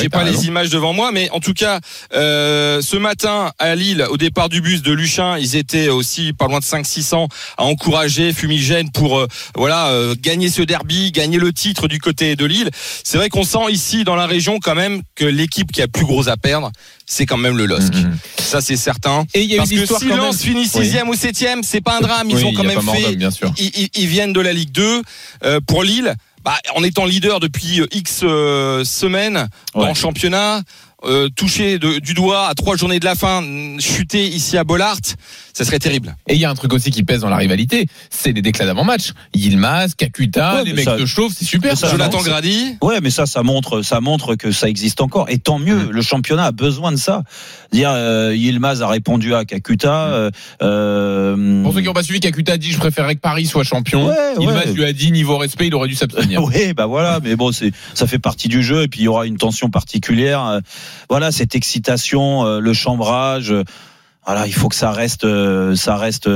J'ai 0.00 0.08
pas 0.08 0.22
les 0.22 0.46
images 0.46 0.70
devant 0.70 0.92
moi, 0.92 1.10
mais 1.12 1.28
en 1.30 1.40
tout 1.40 1.54
cas, 1.54 1.80
euh, 2.14 2.80
ce 2.82 2.96
matin 2.96 3.50
à 3.58 3.74
Lille, 3.74 4.06
au 4.10 4.16
départ 4.16 4.48
du 4.48 4.60
bus 4.60 4.82
de 4.82 4.92
Luchin, 4.92 5.36
ils 5.38 5.56
étaient 5.56 5.88
aussi 5.88 6.32
pas 6.32 6.46
loin 6.46 6.60
de 6.60 6.64
5-600 6.64 7.26
à 7.58 7.64
encourager 7.64 8.32
Fumigène 8.32 8.90
pour 8.92 9.18
euh, 9.18 9.26
voilà 9.56 9.88
euh, 9.88 10.14
gagner 10.20 10.48
ce 10.50 10.62
derby, 10.62 11.10
gagner 11.10 11.38
le 11.38 11.52
titre 11.52 11.79
du 11.88 11.98
côté 11.98 12.36
de 12.36 12.44
Lille. 12.44 12.70
C'est 13.04 13.18
vrai 13.18 13.28
qu'on 13.28 13.44
sent 13.44 13.70
ici 13.70 14.04
dans 14.04 14.16
la 14.16 14.26
région 14.26 14.58
quand 14.60 14.74
même 14.74 15.02
que 15.14 15.24
l'équipe 15.24 15.70
qui 15.72 15.80
a 15.82 15.86
le 15.86 15.90
plus 15.90 16.04
gros 16.04 16.28
à 16.28 16.36
perdre, 16.36 16.70
c'est 17.06 17.26
quand 17.26 17.36
même 17.36 17.56
le 17.56 17.66
LOSC. 17.66 17.94
Mhm. 17.94 18.16
Ça 18.38 18.60
c'est 18.60 18.76
certain. 18.76 19.24
Et 19.34 19.42
il 19.42 19.48
y 19.48 19.52
a 19.52 19.54
eu 19.54 19.58
Parce 19.58 19.70
que 19.70 19.74
l'histoire 19.76 20.00
si 20.00 20.06
quand 20.08 20.16
même. 20.16 20.24
Lens 20.24 20.42
finit 20.42 20.66
sixième 20.66 21.08
ou 21.08 21.14
septième, 21.14 21.62
c'est 21.62 21.80
pas 21.80 21.96
un 21.96 22.00
drame. 22.00 22.28
Ils 22.30 22.36
Oui, 22.36 22.44
ont 22.44 22.52
quand 22.52 22.64
même 22.64 22.80
fait 22.80 23.02
d'homme, 23.02 23.14
bien 23.16 23.30
sûr. 23.30 23.52
ils, 23.58 23.70
ils- 23.76 23.90
ils 23.94 24.06
viennent 24.06 24.32
de 24.32 24.40
la 24.40 24.52
Ligue 24.52 24.72
2 24.72 25.02
euh, 25.44 25.60
pour 25.66 25.82
Lille. 25.84 26.14
Bah, 26.42 26.54
en 26.74 26.82
étant 26.82 27.04
leader 27.04 27.38
depuis 27.38 27.82
euh, 27.82 27.86
X 27.92 28.20
euh, 28.22 28.82
semaines 28.82 29.46
Ouais. 29.74 29.84
en 29.86 29.92
championnat, 29.94 30.62
euh, 31.04 31.28
touché 31.34 31.78
de- 31.78 31.98
du 31.98 32.14
doigt 32.14 32.46
à 32.48 32.54
trois 32.54 32.76
journées 32.76 33.00
de 33.00 33.04
la 33.04 33.14
fin, 33.14 33.40
mm, 33.42 33.80
chuter 33.80 34.26
ici 34.26 34.56
à 34.56 34.64
Bollard, 34.64 34.98
ça 35.52 35.64
serait 35.64 35.78
terrible. 35.78 36.14
Et 36.28 36.34
il 36.34 36.40
y 36.40 36.44
a 36.44 36.50
un 36.50 36.54
truc 36.54 36.72
aussi 36.72 36.90
qui 36.90 37.02
pèse 37.02 37.20
dans 37.22 37.28
la 37.30 37.36
rivalité, 37.36 37.86
c'est 38.10 38.32
les 38.32 38.42
déclats 38.42 38.66
d'avant-match. 38.66 39.12
Yilmaz, 39.34 39.94
Kakuta, 39.94 40.56
Ouais, 40.56 40.64
les 40.64 40.72
mecs 40.74 40.84
ça- 40.84 40.96
de 40.96 41.06
chauve, 41.06 41.32
c'est 41.36 41.44
super. 41.44 41.76
ça, 41.76 41.88
Jonathan 41.90 42.20
Grady, 42.22 42.76
Ouais, 42.82 43.00
mais 43.00 43.10
ça, 43.10 43.26
ça 43.26 43.42
montre, 43.42 43.82
ça 43.82 44.00
montre 44.00 44.34
que 44.36 44.52
ça 44.52 44.68
existe 44.68 45.00
encore. 45.00 45.28
Et 45.30 45.38
tant 45.38 45.58
mieux. 45.58 45.86
Mm. 45.86 45.90
Le 45.90 46.02
championnat 46.02 46.44
a 46.46 46.52
besoin 46.52 46.92
de 46.92 46.96
ça. 46.96 47.22
Dire, 47.72 47.90
euh, 47.92 48.34
Yilmaz 48.36 48.82
a 48.82 48.88
répondu 48.88 49.34
à 49.34 49.44
Kakuta. 49.44 50.08
euh, 50.08 50.30
euh, 50.62 51.62
Pour 51.62 51.72
ceux 51.74 51.80
qui 51.80 51.86
n'ont 51.86 51.92
pas 51.92 52.02
suivi, 52.02 52.20
Kakuta 52.20 52.52
a 52.52 52.56
dit 52.56 52.70
je 52.72 52.78
préférerais 52.78 53.14
que 53.14 53.20
Paris 53.20 53.46
soit 53.46 53.64
champion. 53.64 54.06
Ouais, 54.08 54.14
ouais. 54.14 54.34
Yilmaz 54.44 54.74
lui 54.74 54.84
a 54.84 54.92
dit 54.92 55.12
niveau 55.12 55.36
respect, 55.38 55.66
il 55.68 55.74
aurait 55.74 55.88
dû 55.88 55.94
s'abstenir. 55.94 56.42
Oui, 56.50 56.72
bah 56.74 56.86
voilà, 56.86 57.20
mais 57.22 57.36
bon, 57.36 57.52
c'est 57.52 57.70
ça 57.94 58.06
fait 58.06 58.18
partie 58.18 58.48
du 58.48 58.62
jeu 58.62 58.82
et 58.82 58.88
puis 58.88 59.00
il 59.00 59.04
y 59.04 59.08
aura 59.08 59.26
une 59.26 59.36
tension 59.36 59.70
particulière. 59.70 60.60
Voilà, 61.08 61.32
cette 61.32 61.54
excitation, 61.54 62.44
euh, 62.46 62.60
le 62.60 62.72
chambrage. 62.72 63.50
euh, 63.52 63.64
Voilà, 64.26 64.46
il 64.46 64.52
faut 64.52 64.68
que 64.68 64.74
ça 64.76 64.92
reste, 64.92 65.24
euh, 65.24 65.74
ça 65.74 65.96
reste 65.96 66.28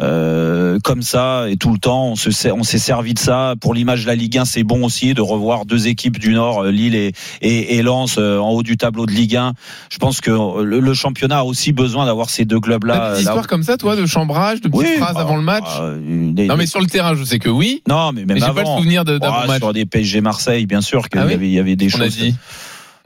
euh, 0.00 0.78
comme 0.82 1.02
ça 1.02 1.46
et 1.50 1.56
tout 1.56 1.70
le 1.70 1.78
temps. 1.78 2.06
On 2.08 2.16
se, 2.16 2.30
ser- 2.30 2.50
on 2.50 2.62
s'est 2.64 2.78
servi 2.78 3.12
de 3.12 3.18
ça 3.18 3.54
pour 3.60 3.74
l'image 3.74 4.02
de 4.02 4.06
la 4.08 4.14
Ligue 4.14 4.38
1. 4.38 4.44
C'est 4.46 4.64
bon 4.64 4.84
aussi 4.84 5.12
de 5.14 5.20
revoir 5.20 5.66
deux 5.66 5.86
équipes 5.86 6.18
du 6.18 6.32
Nord, 6.32 6.64
Lille 6.64 6.94
et, 6.94 7.12
et, 7.42 7.76
et 7.76 7.82
Lens, 7.82 8.16
en 8.18 8.48
haut 8.48 8.62
du 8.62 8.76
tableau 8.78 9.04
de 9.06 9.12
Ligue 9.12 9.36
1. 9.36 9.52
Je 9.90 9.98
pense 9.98 10.20
que 10.22 10.30
le, 10.62 10.80
le 10.80 10.94
championnat 10.94 11.40
a 11.40 11.44
aussi 11.44 11.72
besoin 11.72 12.06
d'avoir 12.06 12.30
ces 12.30 12.46
deux 12.46 12.58
clubs-là. 12.58 13.14
des 13.14 13.20
histoires 13.20 13.46
comme 13.46 13.62
ça, 13.62 13.76
toi, 13.76 13.96
de 13.96 14.06
chambrage, 14.06 14.62
de 14.62 14.68
petites 14.68 14.74
Oui, 14.86 14.96
phrases 14.98 15.14
bah, 15.14 15.20
avant 15.20 15.36
le 15.36 15.42
match 15.42 15.64
bah, 15.78 15.92
des- 16.00 16.46
Non, 16.46 16.56
mais 16.56 16.66
sur 16.66 16.80
le 16.80 16.86
terrain, 16.86 17.14
je 17.14 17.22
sais 17.22 17.38
que 17.38 17.50
oui. 17.50 17.82
non, 17.86 18.12
mais 18.12 18.24
même 18.24 18.34
Mais 18.34 18.40
j'ai 18.40 18.46
pas 18.46 18.52
le 18.54 18.60
avant. 18.60 18.78
souvenir 18.78 19.04
de- 19.04 19.18
d'avant-match. 19.18 19.58
sur 19.58 19.72
des 19.74 19.84
PSG 19.84 20.22
Marseille, 20.22 20.64
bien 20.66 20.80
sûr 20.80 21.08
qu'il 21.10 21.20
Ah 21.20 21.24
y, 21.24 21.26
oui 21.28 21.34
avait, 21.34 21.48
il 21.48 21.52
y 21.52 21.58
avait 21.60 21.76
des 21.76 21.90
choses. 21.90 22.18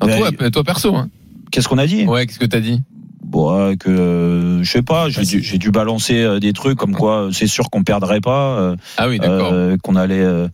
Mais- 0.07 0.19
toi, 0.33 0.51
toi 0.51 0.65
perso. 0.65 0.95
Hein. 0.95 1.09
Qu'est-ce 1.51 1.69
qu'on 1.69 1.79
a 1.79 1.87
dit? 1.87 2.05
Ouais, 2.05 2.27
qu'est-ce 2.27 2.39
que 2.39 2.47
t'as 2.47 2.61
dit? 2.61 2.81
Bon, 3.23 3.69
ouais, 3.69 3.77
que 3.77 3.89
euh, 3.91 4.63
je 4.63 4.71
sais 4.71 4.83
pas, 4.83 5.09
j'ai 5.09 5.59
dû, 5.59 5.71
balancer 5.71 6.21
euh, 6.23 6.41
des 6.41 6.53
trucs 6.53 6.77
comme 6.79 6.95
quoi 6.97 7.27
euh, 7.27 7.31
c'est 7.33 7.47
sûr 7.47 7.71
qu'on 7.71 7.85
perdrait 7.85 8.21
pas, 8.21 8.59
euh, 8.59 8.77
Ah 8.97 9.09
oui, 9.09 9.19
d'accord. 9.19 9.51
euh, 9.53 9.77
qu'on 9.83 9.95
allait 9.95 10.21
euh, 10.21 10.49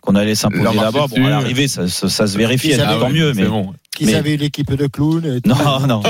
qu'on 0.00 0.14
allait 0.14 0.34
s'imposer 0.34 0.62
là-bas. 0.76 1.06
Bon, 1.08 1.26
à 1.26 1.30
l'arrivée, 1.30 1.68
ça, 1.68 1.88
ça, 1.88 2.08
ça 2.08 2.26
se 2.26 2.36
vérifie, 2.36 2.68
Ils 2.70 2.76
tant 2.78 3.08
mieux. 3.10 3.32
Mais 3.34 3.44
bon. 3.44 3.72
Qu'ils 3.96 4.06
Mais- 4.08 4.14
avaient 4.14 4.34
une 4.34 4.42
équipe 4.42 4.72
de 4.74 4.86
clowns. 4.86 5.24
et 5.24 5.40
tout. 5.40 5.48
non, 5.48 5.56
non, 5.86 6.02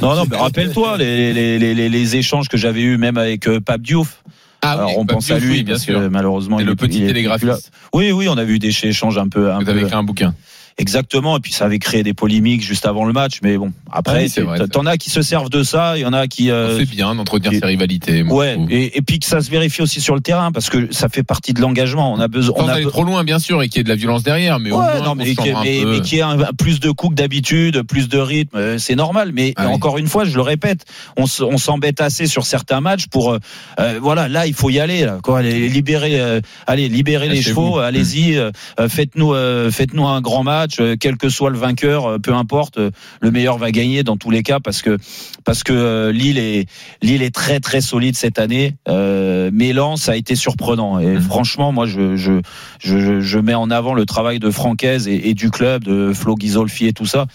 non, 0.00 0.14
non. 0.16 0.24
Mais 0.30 0.36
rappelle-toi 0.36 0.96
les, 0.98 1.32
les, 1.32 1.58
les, 1.58 1.74
les, 1.74 1.88
les 1.88 2.16
échanges 2.16 2.48
que 2.48 2.56
j'avais 2.56 2.82
eus 2.82 2.96
même 2.96 3.18
avec 3.18 3.46
euh, 3.48 3.60
Pape 3.60 3.82
Diouf. 3.82 4.22
Ah 4.62 4.72
Alors 4.72 4.88
oui, 4.90 4.94
on 4.98 5.04
pense 5.06 5.30
à 5.30 5.38
lui 5.38 5.50
oui, 5.58 5.62
bien 5.64 5.74
parce 5.74 5.84
sûr. 5.84 5.98
que 6.00 6.06
malheureusement 6.08 6.58
Et 6.58 6.62
il 6.62 6.66
le 6.66 6.72
est 6.72 6.76
petit 6.76 6.98
il 6.98 7.02
est 7.04 7.12
plus 7.12 7.22
là. 7.22 7.28
télégraphiste. 7.36 7.72
Oui, 7.92 8.10
oui, 8.12 8.28
on 8.28 8.36
a 8.38 8.44
vu 8.44 8.58
des 8.58 8.68
échanges 8.84 9.18
un 9.18 9.28
peu, 9.28 9.52
un 9.52 9.58
Vous 9.60 9.68
avez 9.68 9.80
peu 9.80 9.86
écrit 9.86 9.96
un 9.96 10.02
bouquin. 10.02 10.34
Exactement. 10.78 11.36
Et 11.36 11.40
puis 11.40 11.52
ça 11.52 11.64
avait 11.66 11.78
créé 11.78 12.02
des 12.02 12.14
polémiques 12.14 12.62
juste 12.62 12.86
avant 12.86 13.04
le 13.04 13.12
match. 13.12 13.38
Mais 13.42 13.56
bon, 13.56 13.72
après, 13.90 14.26
oui, 14.38 14.68
t'en 14.70 14.86
as 14.86 14.96
qui 14.96 15.10
se 15.10 15.22
servent 15.22 15.50
de 15.50 15.62
ça, 15.62 15.96
il 15.96 16.02
y 16.02 16.06
en 16.06 16.12
a 16.12 16.26
qui. 16.26 16.50
euh, 16.50 16.78
C'est 16.78 16.88
bien 16.88 17.14
d'entretenir 17.14 17.52
et- 17.52 17.58
ces 17.58 17.66
rivalités. 17.66 18.22
Ouais, 18.22 18.56
et, 18.70 18.96
et 18.98 19.02
puis 19.02 19.18
que 19.18 19.26
ça 19.26 19.40
se 19.40 19.50
vérifie 19.50 19.82
aussi 19.82 20.00
sur 20.00 20.14
le 20.14 20.20
terrain 20.20 20.52
parce 20.52 20.70
que 20.70 20.92
ça 20.92 21.08
fait 21.08 21.22
partie 21.22 21.52
de 21.52 21.60
l'engagement. 21.60 22.12
On 22.12 22.20
a 22.20 22.28
besoin. 22.28 22.56
Sans 22.58 22.64
On 22.64 22.68
a 22.68 22.80
be- 22.80 22.88
trop 22.88 23.04
loin, 23.04 23.24
bien 23.24 23.38
sûr, 23.38 23.62
et 23.62 23.68
qu'il 23.68 23.78
y 23.78 23.80
ait 23.80 23.84
de 23.84 23.88
la 23.88 23.94
violence 23.96 24.22
derrière, 24.22 24.58
mais 24.58 24.70
au 24.70 24.78
Ouais, 24.78 24.92
moins 24.96 25.02
non, 25.02 25.14
mais, 25.14 25.24
se 25.26 25.30
qui, 25.30 25.36
chambre 25.48 25.58
un 25.58 25.64
mais, 25.64 25.82
peu. 25.82 25.90
mais 25.92 26.00
qui 26.00 26.18
ait 26.18 26.22
un- 26.22 26.36
plus 26.58 26.80
de 26.80 26.90
coups 26.90 27.14
que 27.14 27.16
d'habitude, 27.20 27.82
plus 27.82 28.08
de 28.08 28.18
rythme, 28.18 28.56
euh, 28.56 28.78
c'est 28.78 28.94
normal. 28.94 29.30
Mais 29.34 29.52
Ah 29.56 29.66
oui. 29.68 29.74
encore 29.74 29.98
une 29.98 30.06
fois, 30.08 30.24
je 30.24 30.34
le 30.34 30.42
répète, 30.42 30.84
on, 31.16 31.26
s'embête 31.26 32.00
assez 32.00 32.26
sur 32.26 32.44
certains 32.46 32.80
matchs 32.80 33.06
pour, 33.06 33.32
euh, 33.32 33.38
euh, 33.80 33.98
voilà, 34.00 34.28
là 34.28 34.46
il 34.46 34.54
faut 34.54 34.70
y 34.70 34.78
aller, 34.78 35.04
là, 35.04 35.18
quoi, 35.22 35.38
allez, 35.40 35.68
libérer, 35.68 36.20
euh, 36.20 36.40
allez, 36.66 36.88
libérer 36.88 37.28
les 37.28 37.40
chevaux, 37.42 37.78
allez-y, 37.78 38.36
euh, 38.36 38.50
euh, 38.78 38.88
faites-nous, 38.88 39.32
euh, 39.34 39.70
faites-nous 39.70 40.06
un 40.06 40.20
grand 40.20 40.42
match, 40.44 40.65
euh, 40.80 40.96
quel 40.98 41.16
que 41.16 41.28
soit 41.28 41.50
le 41.50 41.58
vainqueur, 41.58 42.06
euh, 42.06 42.18
peu 42.18 42.32
importe, 42.34 42.78
euh, 42.78 42.90
le 43.20 43.30
meilleur 43.30 43.58
va 43.58 43.70
gagner 43.70 44.02
dans 44.02 44.16
tous 44.16 44.30
les 44.30 44.42
cas 44.42 44.60
parce 44.60 44.82
que 44.82 44.98
parce 45.44 45.62
que 45.62 46.10
Lille 46.10 46.38
est 46.38 46.68
Lille 47.02 47.22
est 47.22 47.34
très 47.34 47.60
très 47.60 47.80
solide 47.80 48.16
cette 48.16 48.38
année, 48.38 48.74
euh, 48.88 49.50
mais 49.52 49.72
Lens 49.72 50.08
a 50.08 50.16
été 50.16 50.34
surprenant 50.34 50.98
et 50.98 51.06
Mhm. 51.06 51.20
franchement, 51.20 51.72
moi 51.72 51.86
je, 51.86 52.16
je 52.16 52.40
je, 52.80 53.20
je 53.20 53.38
mets 53.38 53.54
en 53.54 53.70
avant 53.70 53.94
le 53.94 54.06
travail 54.06 54.38
de 54.38 54.50
Francaise 54.50 55.08
et, 55.08 55.30
et 55.30 55.34
du 55.34 55.50
club, 55.50 55.84
de 55.84 56.12
Flo 56.12 56.34
Ghisolfi 56.34 56.86
et 56.86 56.92
tout 56.92 57.06
ça. 57.06 57.26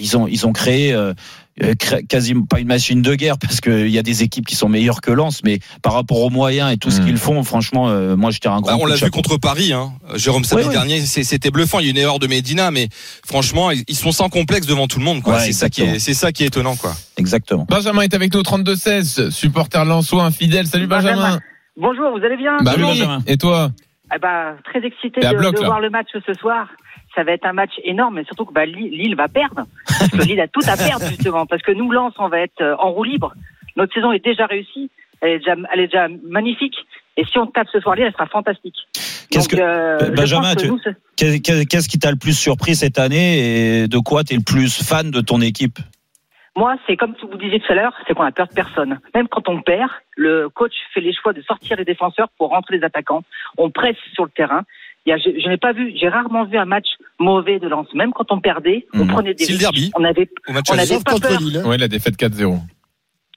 Ils 0.00 0.16
ont, 0.16 0.26
ils 0.28 0.46
ont 0.46 0.52
créé 0.52 0.92
cré- 0.92 1.12
quasiment 2.08 2.44
pas 2.46 2.60
une 2.60 2.66
machine 2.66 3.00
de 3.02 3.14
guerre 3.14 3.38
parce 3.38 3.60
qu'il 3.60 3.88
y 3.88 3.98
a 3.98 4.02
des 4.02 4.22
équipes 4.22 4.46
qui 4.46 4.56
sont 4.56 4.68
meilleures 4.68 5.00
que 5.00 5.10
Lens, 5.10 5.42
mais 5.44 5.60
par 5.82 5.92
rapport 5.92 6.20
aux 6.20 6.30
moyens 6.30 6.72
et 6.72 6.76
tout 6.76 6.90
ce 6.90 7.00
Mm. 7.00 7.04
qu'ils 7.06 7.16
font, 7.16 7.42
franchement, 7.44 7.88
euh, 7.88 8.16
moi 8.16 8.30
je 8.32 8.38
tire 8.40 8.52
un 8.52 8.60
grand 8.60 8.72
Bah, 8.72 8.78
on 8.80 8.86
l'a 8.86 8.94
vu 8.94 9.00
chapeau. 9.00 9.12
contre 9.12 9.36
Paris, 9.36 9.72
hein. 9.72 9.92
Jérôme 10.16 10.44
samedi 10.44 10.68
dernier, 10.68 11.00
c'était 11.00 11.50
bluffant. 11.50 11.78
Il 11.78 11.84
y 11.84 11.86
a 11.86 11.88
eu 11.90 11.92
une 11.92 11.98
erreur 11.98 12.18
de 12.18 12.26
Medina, 12.26 12.70
mais 12.70 12.88
franchement, 13.26 13.70
ils 13.70 13.94
sont 13.96 14.10
sans 14.12 14.28
complexe 14.28 14.66
devant 14.66 14.86
tout 14.88 14.98
le 14.98 15.04
monde. 15.04 15.22
quoi. 15.22 15.34
Ouais, 15.34 15.40
c'est 15.46 15.52
ça 15.52 15.68
qui 15.70 15.80
est, 15.82 15.84
exactement. 15.84 16.00
c'est 16.04 16.14
ça 16.14 16.32
qui 16.32 16.42
est 16.44 16.46
étonnant, 16.48 16.76
quoi. 16.76 16.92
Exactement. 17.16 17.66
Benjamin 17.68 18.02
est 18.02 18.14
avec 18.14 18.32
nous 18.34 18.40
au 18.40 18.42
32-16, 18.42 19.30
supporter 19.30 19.84
lensois 19.84 20.24
infidèle. 20.24 20.66
Salut 20.66 20.86
Benjamin. 20.86 21.14
Benjamin. 21.16 21.40
Bonjour, 21.76 22.10
vous 22.18 22.24
allez 22.24 22.36
bien? 22.36 22.56
Bah 22.62 22.72
Salut. 22.72 22.84
Benjamin. 22.84 23.22
Et 23.26 23.36
toi? 23.36 23.70
Eh 24.14 24.18
ben, 24.18 24.56
Très 24.64 24.84
excité 24.86 25.20
de, 25.20 25.36
bloc, 25.36 25.54
de 25.56 25.60
là. 25.60 25.66
voir 25.66 25.80
le 25.80 25.90
match 25.90 26.08
ce 26.26 26.34
soir. 26.34 26.68
Ça 27.14 27.22
va 27.24 27.32
être 27.32 27.46
un 27.46 27.52
match 27.52 27.72
énorme, 27.84 28.16
mais 28.16 28.24
surtout 28.24 28.44
que 28.44 28.52
bah, 28.52 28.66
Lille, 28.66 29.14
va 29.16 29.28
perdre. 29.28 29.62
Parce 29.86 30.10
que 30.10 30.22
Lille 30.26 30.40
a 30.40 30.48
tout 30.48 30.60
à 30.66 30.76
perdre, 30.76 31.06
justement. 31.06 31.46
Parce 31.46 31.62
que 31.62 31.72
nous, 31.72 31.90
Lens, 31.90 32.12
on 32.18 32.28
va 32.28 32.40
être 32.40 32.60
euh, 32.60 32.74
en 32.78 32.90
roue 32.90 33.04
libre. 33.04 33.32
Notre 33.76 33.94
saison 33.94 34.12
est 34.12 34.24
déjà 34.24 34.46
réussie. 34.46 34.90
Elle 35.20 35.30
est 35.32 35.38
déjà, 35.38 35.54
elle 35.72 35.80
est 35.80 35.86
déjà 35.86 36.08
magnifique. 36.28 36.74
Et 37.16 37.24
si 37.24 37.38
on 37.38 37.46
tape 37.46 37.68
ce 37.72 37.78
soir 37.80 37.94
Lille, 37.94 38.06
elle 38.06 38.12
sera 38.12 38.26
fantastique. 38.26 38.74
Qu'est-ce 39.30 39.48
Donc, 39.48 39.58
que- 39.58 39.64
euh, 39.64 40.10
Benjamin, 40.10 40.54
tu- 40.56 40.68
Qu'est-ce 41.16 41.88
qui 41.88 41.98
t'a 41.98 42.10
le 42.10 42.16
plus 42.16 42.36
surpris 42.36 42.74
cette 42.74 42.98
année 42.98 43.82
et 43.82 43.88
de 43.88 43.98
quoi 43.98 44.24
t'es 44.24 44.34
le 44.34 44.42
plus 44.44 44.82
fan 44.82 45.10
de 45.10 45.20
ton 45.20 45.40
équipe? 45.40 45.78
Moi, 46.56 46.76
c'est 46.86 46.96
comme 46.96 47.14
vous 47.20 47.36
disiez 47.38 47.58
tout 47.60 47.72
à 47.72 47.74
l'heure, 47.74 47.94
c'est 48.06 48.14
qu'on 48.14 48.22
a 48.22 48.30
peur 48.32 48.46
de 48.48 48.54
personne. 48.54 49.00
Même 49.14 49.26
quand 49.28 49.48
on 49.48 49.60
perd, 49.62 49.90
le 50.16 50.48
coach 50.48 50.72
fait 50.92 51.00
les 51.00 51.12
choix 51.12 51.32
de 51.32 51.42
sortir 51.42 51.76
les 51.76 51.84
défenseurs 51.84 52.28
pour 52.38 52.50
rentrer 52.50 52.76
les 52.78 52.84
attaquants. 52.84 53.22
On 53.58 53.70
presse 53.70 53.96
sur 54.12 54.24
le 54.24 54.30
terrain. 54.30 54.62
Il 55.06 55.10
y 55.10 55.12
a, 55.12 55.18
je, 55.18 55.30
je 55.42 55.48
n'ai 55.48 55.56
pas 55.56 55.72
vu, 55.72 55.92
j'ai 55.96 56.08
rarement 56.08 56.44
vu 56.44 56.56
un 56.56 56.64
match 56.64 56.86
mauvais 57.24 57.58
de 57.58 57.68
lance. 57.68 57.92
Même 57.94 58.12
quand 58.12 58.30
on 58.32 58.40
perdait, 58.40 58.86
on 58.94 59.04
Mhm. 59.04 59.08
prenait 59.08 59.34
des 59.34 59.44
C'est 59.44 59.52
le 59.54 59.58
derby. 59.58 59.90
On 59.96 60.04
avait, 60.04 60.28
On 60.48 60.52
aller. 60.54 60.68
avait 60.70 60.86
Sauf 60.86 61.04
pas 61.04 61.18
peur. 61.18 61.40
Lille. 61.40 61.62
Ouais, 61.64 61.78
la 61.78 61.88
défaite 61.88 62.16
4-0. 62.16 62.58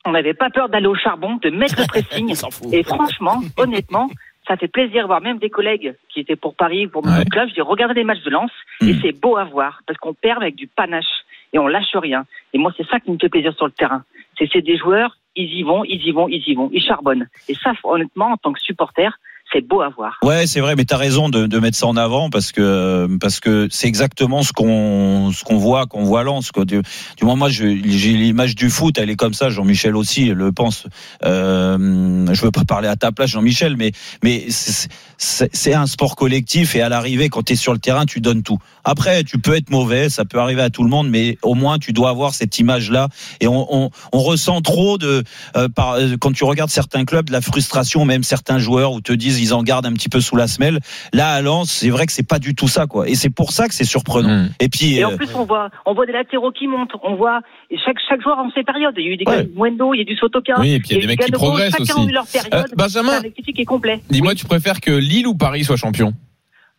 on 0.05 0.11
n'avait 0.11 0.33
pas 0.33 0.49
peur 0.49 0.69
d'aller 0.69 0.87
au 0.87 0.95
charbon, 0.95 1.35
de 1.43 1.49
mettre 1.49 1.75
le 1.81 1.85
pressing. 1.93 2.33
Et 2.71 2.83
franchement, 2.83 3.41
honnêtement, 3.57 4.09
ça 4.47 4.55
fait 4.55 4.69
plaisir 4.69 5.01
de 5.03 5.07
voir 5.07 5.19
même 5.21 5.37
des 5.37 5.49
collègues 5.49 5.95
qui 6.07 6.21
étaient 6.21 6.37
pour 6.37 6.55
Paris, 6.55 6.87
pour 6.87 7.05
mon 7.05 7.11
Ouais. 7.17 7.25
club. 7.25 7.49
Je 7.49 7.55
dis, 7.55 7.61
regardez 7.61 7.95
les 7.95 8.03
matchs 8.05 8.23
de 8.23 8.29
Lens 8.29 8.51
et 8.81 8.93
Mhm. 8.93 8.99
c'est 9.01 9.11
beau 9.19 9.35
à 9.35 9.43
voir 9.43 9.81
parce 9.85 9.99
qu'on 9.99 10.13
perd 10.13 10.41
avec 10.41 10.55
du 10.55 10.67
panache 10.67 11.11
et 11.53 11.59
on 11.59 11.67
lâche 11.67 11.93
rien. 11.95 12.23
Et 12.53 12.57
moi, 12.57 12.71
c'est 12.77 12.87
ça 12.87 12.99
qui 13.01 13.11
me 13.11 13.17
fait 13.19 13.27
plaisir 13.27 13.53
sur 13.55 13.65
le 13.65 13.71
terrain. 13.73 14.03
C'est 14.37 14.47
c'est 14.53 14.61
des 14.61 14.77
joueurs, 14.77 15.17
ils 15.35 15.51
y 15.59 15.63
vont, 15.63 15.83
ils 15.83 16.01
y 16.07 16.11
vont, 16.11 16.29
ils 16.29 16.43
y 16.47 16.55
vont, 16.55 16.69
ils 16.71 16.81
charbonnent. 16.81 17.27
Et 17.49 17.55
ça, 17.55 17.73
honnêtement, 17.83 18.27
en 18.31 18.37
tant 18.37 18.53
que 18.53 18.61
supporter, 18.61 19.11
c'est 19.53 19.65
beau 19.67 19.81
à 19.81 19.89
voir. 19.89 20.13
Ouais, 20.23 20.45
c'est 20.47 20.59
vrai, 20.59 20.75
mais 20.75 20.85
t'as 20.85 20.97
raison 20.97 21.29
de, 21.29 21.47
de 21.47 21.59
mettre 21.59 21.77
ça 21.77 21.87
en 21.87 21.95
avant 21.97 22.29
parce 22.29 22.51
que 22.51 23.07
parce 23.19 23.39
que 23.39 23.67
c'est 23.71 23.87
exactement 23.87 24.43
ce 24.43 24.51
qu'on 24.53 25.31
ce 25.31 25.43
qu'on 25.43 25.57
voit 25.57 25.85
qu'on 25.85 26.03
voit 26.03 26.21
à 26.21 26.23
Lens. 26.23 26.51
Quoi. 26.51 26.65
Du, 26.65 26.81
du 26.81 27.23
moment 27.23 27.37
moi, 27.37 27.49
j'ai 27.49 27.73
l'image 27.75 28.55
du 28.55 28.69
foot, 28.69 28.97
elle 28.97 29.09
est 29.09 29.15
comme 29.15 29.33
ça. 29.33 29.49
Jean-Michel 29.49 29.95
aussi 29.95 30.25
le 30.25 30.51
pense. 30.51 30.85
Euh, 31.23 32.25
je 32.33 32.41
veux 32.41 32.51
pas 32.51 32.65
parler 32.65 32.87
à 32.87 32.95
ta 32.95 33.11
place, 33.11 33.29
Jean-Michel, 33.31 33.75
mais 33.77 33.91
mais 34.23 34.45
c'est- 34.49 35.73
un 35.73 35.85
sport 35.87 36.15
collectif 36.15 36.75
et 36.75 36.81
à 36.81 36.89
l'arrivée, 36.89 37.29
quand 37.29 37.43
t'es 37.43 37.55
sur 37.55 37.73
le 37.73 37.79
terrain, 37.79 38.05
tu 38.05 38.21
donnes 38.21 38.41
tout. 38.43 38.57
Après, 38.83 39.23
tu 39.23 39.37
peux 39.39 39.55
être 39.55 39.69
mauvais, 39.69 40.09
ça 40.09 40.25
peut 40.25 40.39
arriver 40.39 40.61
à 40.61 40.69
tout 40.69 40.83
le 40.83 40.89
monde, 40.89 41.09
mais 41.09 41.37
au 41.43 41.53
moins 41.55 41.77
tu 41.77 41.91
dois 41.93 42.09
avoir 42.09 42.33
cette 42.33 42.57
image-là. 42.59 43.09
Et 43.41 43.47
on, 43.47 43.67
on, 43.85 43.89
on 44.13 44.19
ressent 44.19 44.61
trop 44.61 44.97
de 44.97 45.23
euh, 45.55 45.67
par, 45.69 45.93
euh, 45.93 46.15
quand 46.19 46.31
tu 46.31 46.43
regardes 46.45 46.69
certains 46.69 47.05
clubs 47.05 47.27
de 47.27 47.31
la 47.31 47.41
frustration, 47.41 48.05
même 48.05 48.23
certains 48.23 48.59
joueurs 48.59 48.91
où 48.93 49.01
te 49.01 49.11
disent 49.13 49.36
ils 49.39 49.53
en 49.53 49.63
gardent 49.63 49.85
un 49.85 49.93
petit 49.93 50.09
peu 50.09 50.19
sous 50.21 50.35
la 50.35 50.47
semelle. 50.47 50.79
Là, 51.13 51.29
à 51.31 51.41
Lens, 51.41 51.69
c'est 51.71 51.89
vrai 51.89 52.05
que 52.05 52.11
c'est 52.11 52.27
pas 52.27 52.39
du 52.39 52.55
tout 52.55 52.67
ça, 52.67 52.87
quoi. 52.87 53.07
Et 53.09 53.15
c'est 53.15 53.29
pour 53.29 53.51
ça 53.51 53.67
que 53.67 53.73
c'est 53.73 53.83
surprenant. 53.85 54.43
Mm. 54.45 54.49
Et 54.59 54.69
puis, 54.69 54.95
Et 54.97 55.03
euh, 55.03 55.07
en 55.09 55.17
plus, 55.17 55.29
on 55.35 55.45
voit, 55.45 55.69
on 55.85 55.93
voit 55.93 56.05
des 56.05 56.11
latéraux 56.13 56.51
qui 56.51 56.67
montent. 56.67 56.91
On 57.03 57.15
voit 57.15 57.39
chaque, 57.85 57.97
chaque 58.09 58.21
joueur 58.21 58.37
en 58.39 58.49
ses 58.51 58.63
périodes. 58.63 58.95
Il 58.97 59.05
y 59.05 59.09
a 59.09 59.11
eu 59.11 59.17
des 59.17 59.25
Ouais. 59.27 59.43
gars 59.43 59.49
Mwendo, 59.55 59.93
il 59.93 59.99
y 59.99 60.01
a 60.01 60.05
du 60.05 60.15
Sotoka. 60.15 60.59
Oui, 60.59 60.73
et 60.73 60.79
puis 60.79 60.89
il 60.91 60.95
y 60.95 60.97
a 60.97 61.01
des 61.01 61.07
mecs 61.07 61.19
qui 61.19 61.31
progressent 61.31 61.71
chacun 61.71 61.83
aussi. 61.95 62.01
a 62.01 62.09
eu 62.09 62.11
leur 62.13 62.25
période. 62.27 62.53
Euh, 62.53 62.63
Benjamin, 62.75 63.19
est 63.21 63.65
complet. 63.65 64.01
dis-moi, 64.09 64.35
tu 64.35 64.45
préfères 64.45 64.79
que 64.81 64.91
Lille 64.91 65.27
ou 65.27 65.35
Paris 65.35 65.63
soit 65.63 65.77
champion? 65.77 66.13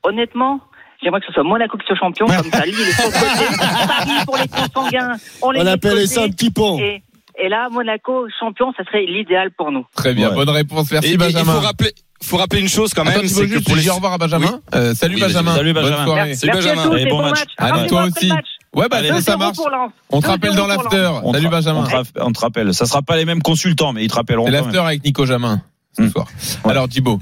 Honnêtement, 0.04 0.60
j'aimerais 1.02 1.20
que 1.20 1.26
ce 1.26 1.32
soit 1.32 1.42
Monaco 1.42 1.76
qui 1.76 1.86
soit 1.86 1.96
champion, 1.96 2.26
comme 2.26 2.50
ça, 2.50 2.64
Lille 2.64 2.74
est 2.74 3.00
sur 3.00 3.10
Paris 3.10 4.24
pour 4.26 4.36
les 4.36 4.48
consanguins, 4.48 5.16
on 5.42 5.50
les 5.50 5.60
On 5.60 5.64
de 5.64 5.68
appelle 5.68 6.06
ça 6.08 6.22
un 6.24 6.28
petit 6.28 6.50
pont. 6.50 6.78
et, 6.78 7.02
et 7.40 7.48
là, 7.48 7.68
Monaco 7.70 8.26
champion, 8.38 8.72
ça 8.76 8.84
serait 8.84 9.04
l'idéal 9.04 9.50
pour 9.50 9.70
nous. 9.72 9.84
Très 9.94 10.14
bien, 10.14 10.28
Ouais. 10.30 10.34
bonne 10.36 10.50
réponse. 10.50 10.90
Merci 10.92 11.08
Et- 11.08 11.10
et 11.10 11.14
il 11.14 11.18
Benjamin. 11.18 11.52
faut 11.52 11.60
rappeler, 11.60 11.90
faut 12.22 12.36
rappeler 12.36 12.60
une 12.60 12.68
chose 12.68 12.92
quand 12.94 13.02
Attends, 13.02 13.12
même, 13.12 13.20
tu 13.22 13.28
c'est 13.28 13.48
que 13.48 13.58
pour 13.60 13.76
les 13.76 13.82
dire 13.82 13.92
au 13.92 13.96
revoir 13.96 14.12
à 14.14 14.18
Benjamin 14.18 14.60
Euh, 14.74 14.94
Salut 14.94 15.14
Oui, 15.16 15.20
Benjamin. 15.20 15.54
salut, 15.54 15.72
Bonne 15.72 15.84
Benjamin. 15.84 16.04
soirée. 16.04 16.22
Merci, 16.26 16.40
Salut, 16.40 16.52
Merci 16.54 16.68
à 16.68 16.74
Benjamin. 16.74 16.90
tous 16.90 16.96
Et 16.98 17.06
bon 17.10 17.18
bon 17.18 17.30
match. 17.30 17.38
Allez, 17.58 17.86
toi 17.88 18.04
aussi. 18.04 18.32
Ouais, 18.74 18.86
bah 18.90 18.96
Allez, 18.98 19.08
ça, 19.08 19.20
ça 19.22 19.36
2-0 19.36 19.38
marche. 19.38 19.56
On 20.10 20.20
te 20.20 20.26
2-0 20.26 20.30
rappelle 20.30 20.54
dans 20.54 20.66
l'after. 20.66 21.10
Salut 21.32 21.48
Benjamin. 21.48 21.88
On 22.20 22.32
te, 22.32 22.40
rappelle. 22.40 22.74
Ça 22.74 22.86
sera 22.86 23.02
pas 23.02 23.16
les 23.16 23.24
mêmes 23.24 23.42
consultants, 23.42 23.92
mais 23.92 24.04
ils 24.04 24.08
te 24.10 24.14
rappelleront. 24.14 24.44
C'est 24.46 24.52
l'after 24.52 24.78
avec 24.78 25.04
Nico 25.04 25.24
Jamin 25.26 25.62
ce 25.96 26.02
Mm. 26.02 26.10
soir. 26.10 26.26
Alors 26.64 26.88
Thibaut. 26.88 27.18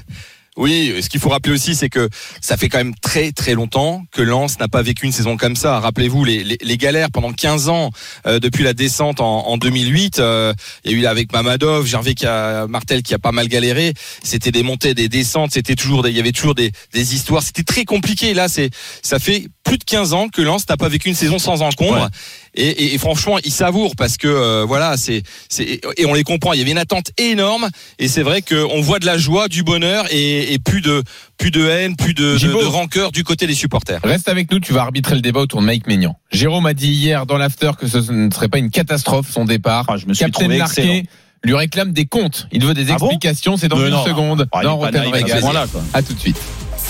Oui, 0.56 0.94
ce 1.02 1.08
qu'il 1.10 1.20
faut 1.20 1.28
rappeler 1.28 1.52
aussi, 1.52 1.74
c'est 1.74 1.90
que 1.90 2.08
ça 2.40 2.56
fait 2.56 2.70
quand 2.70 2.78
même 2.78 2.94
très 2.94 3.32
très 3.32 3.52
longtemps 3.52 4.04
que 4.10 4.22
Lens 4.22 4.58
n'a 4.58 4.68
pas 4.68 4.80
vécu 4.80 5.04
une 5.04 5.12
saison 5.12 5.36
comme 5.36 5.54
ça. 5.54 5.80
Rappelez-vous 5.80 6.24
les, 6.24 6.42
les, 6.44 6.56
les 6.62 6.76
galères 6.78 7.10
pendant 7.10 7.32
15 7.32 7.68
ans 7.68 7.90
euh, 8.26 8.38
depuis 8.40 8.64
la 8.64 8.72
descente 8.72 9.20
en, 9.20 9.46
en 9.48 9.58
2008. 9.58 10.18
euh, 10.18 10.54
il 10.84 10.92
y 10.92 10.94
a 10.94 10.98
eu 10.98 11.06
avec 11.06 11.30
Mamadov, 11.32 11.86
Gervais 11.86 12.14
qui 12.14 12.26
a 12.26 12.66
Martel 12.68 13.02
qui 13.02 13.12
a 13.12 13.18
pas 13.18 13.32
mal 13.32 13.48
galéré. 13.48 13.92
C'était 14.22 14.50
des 14.50 14.62
montées, 14.62 14.94
des 14.94 15.08
descentes. 15.10 15.52
C'était 15.52 15.74
toujours, 15.74 16.02
des, 16.02 16.10
il 16.10 16.16
y 16.16 16.20
avait 16.20 16.32
toujours 16.32 16.54
des, 16.54 16.72
des 16.94 17.14
histoires. 17.14 17.42
C'était 17.42 17.62
très 17.62 17.84
compliqué. 17.84 18.32
Là, 18.32 18.48
c'est 18.48 18.70
ça 19.02 19.18
fait 19.18 19.48
plus 19.62 19.76
de 19.78 19.84
15 19.84 20.14
ans 20.14 20.28
que 20.28 20.40
Lens 20.40 20.66
n'a 20.68 20.76
pas 20.78 20.88
vécu 20.88 21.08
une 21.08 21.14
saison 21.14 21.38
sans 21.38 21.60
encombre. 21.60 22.08
Et, 22.56 22.66
et, 22.68 22.94
et 22.94 22.98
franchement, 22.98 23.36
ils 23.44 23.52
savourent 23.52 23.94
parce 23.96 24.16
que 24.16 24.26
euh, 24.28 24.64
voilà, 24.66 24.96
c'est 24.96 25.22
c'est 25.48 25.80
et 25.96 26.06
on 26.06 26.14
les 26.14 26.24
comprend. 26.24 26.52
Il 26.54 26.58
y 26.58 26.62
avait 26.62 26.70
une 26.70 26.78
attente 26.78 27.10
énorme 27.18 27.68
et 27.98 28.08
c'est 28.08 28.22
vrai 28.22 28.42
qu'on 28.42 28.80
voit 28.80 28.98
de 28.98 29.06
la 29.06 29.18
joie, 29.18 29.48
du 29.48 29.62
bonheur 29.62 30.06
et, 30.10 30.52
et 30.54 30.58
plus 30.58 30.80
de 30.80 31.02
plus 31.38 31.50
de 31.50 31.66
haine, 31.68 31.96
plus 31.96 32.14
de, 32.14 32.38
de, 32.38 32.64
rancœur 32.64 33.12
du 33.12 33.24
côté 33.24 33.46
des 33.46 33.54
supporters. 33.54 34.00
Reste 34.02 34.28
avec 34.28 34.50
nous, 34.50 34.58
tu 34.58 34.72
vas 34.72 34.82
arbitrer 34.82 35.14
le 35.14 35.20
débat 35.20 35.40
autour 35.40 35.60
de 35.60 35.66
Mike 35.66 35.86
Maignan. 35.86 36.16
Jérôme 36.32 36.64
a 36.66 36.72
dit 36.74 36.88
hier 36.92 37.26
dans 37.26 37.36
l'after 37.36 37.72
que 37.78 37.86
ce 37.86 37.98
ne 38.10 38.30
serait 38.30 38.48
pas 38.48 38.58
une 38.58 38.70
catastrophe 38.70 39.30
son 39.30 39.44
départ. 39.44 39.84
Ah, 39.88 39.96
je 39.98 40.06
me 40.06 40.14
suis 40.14 40.24
Captain 40.24 40.40
trouvé 40.44 40.56
Larquet 40.58 40.82
excellent. 40.82 41.02
lui 41.44 41.54
réclame 41.54 41.92
des 41.92 42.06
comptes. 42.06 42.48
Il 42.52 42.64
veut 42.64 42.72
des 42.74 42.90
Ah 42.90 42.96
bon? 42.96 43.06
explications. 43.10 43.56
C'est 43.58 43.68
dans 43.68 43.76
Mais 43.76 43.84
une 43.88 43.90
non. 43.90 44.04
seconde. 44.06 44.48
Ah, 44.52 44.62
dans 44.62 44.78
pas 44.78 44.86
Rotten 44.86 45.10
quoi. 45.10 45.82
À 45.92 46.02
tout 46.02 46.14
de 46.14 46.20
suite. 46.20 46.36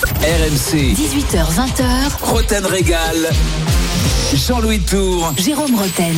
RMC, 0.03 0.93
18h20h, 0.93 2.21
Roten 2.21 2.65
Régal. 2.67 3.29
Jean-Louis 4.35 4.79
Tour. 4.81 5.33
Jérôme 5.37 5.73
Roten. 5.75 6.13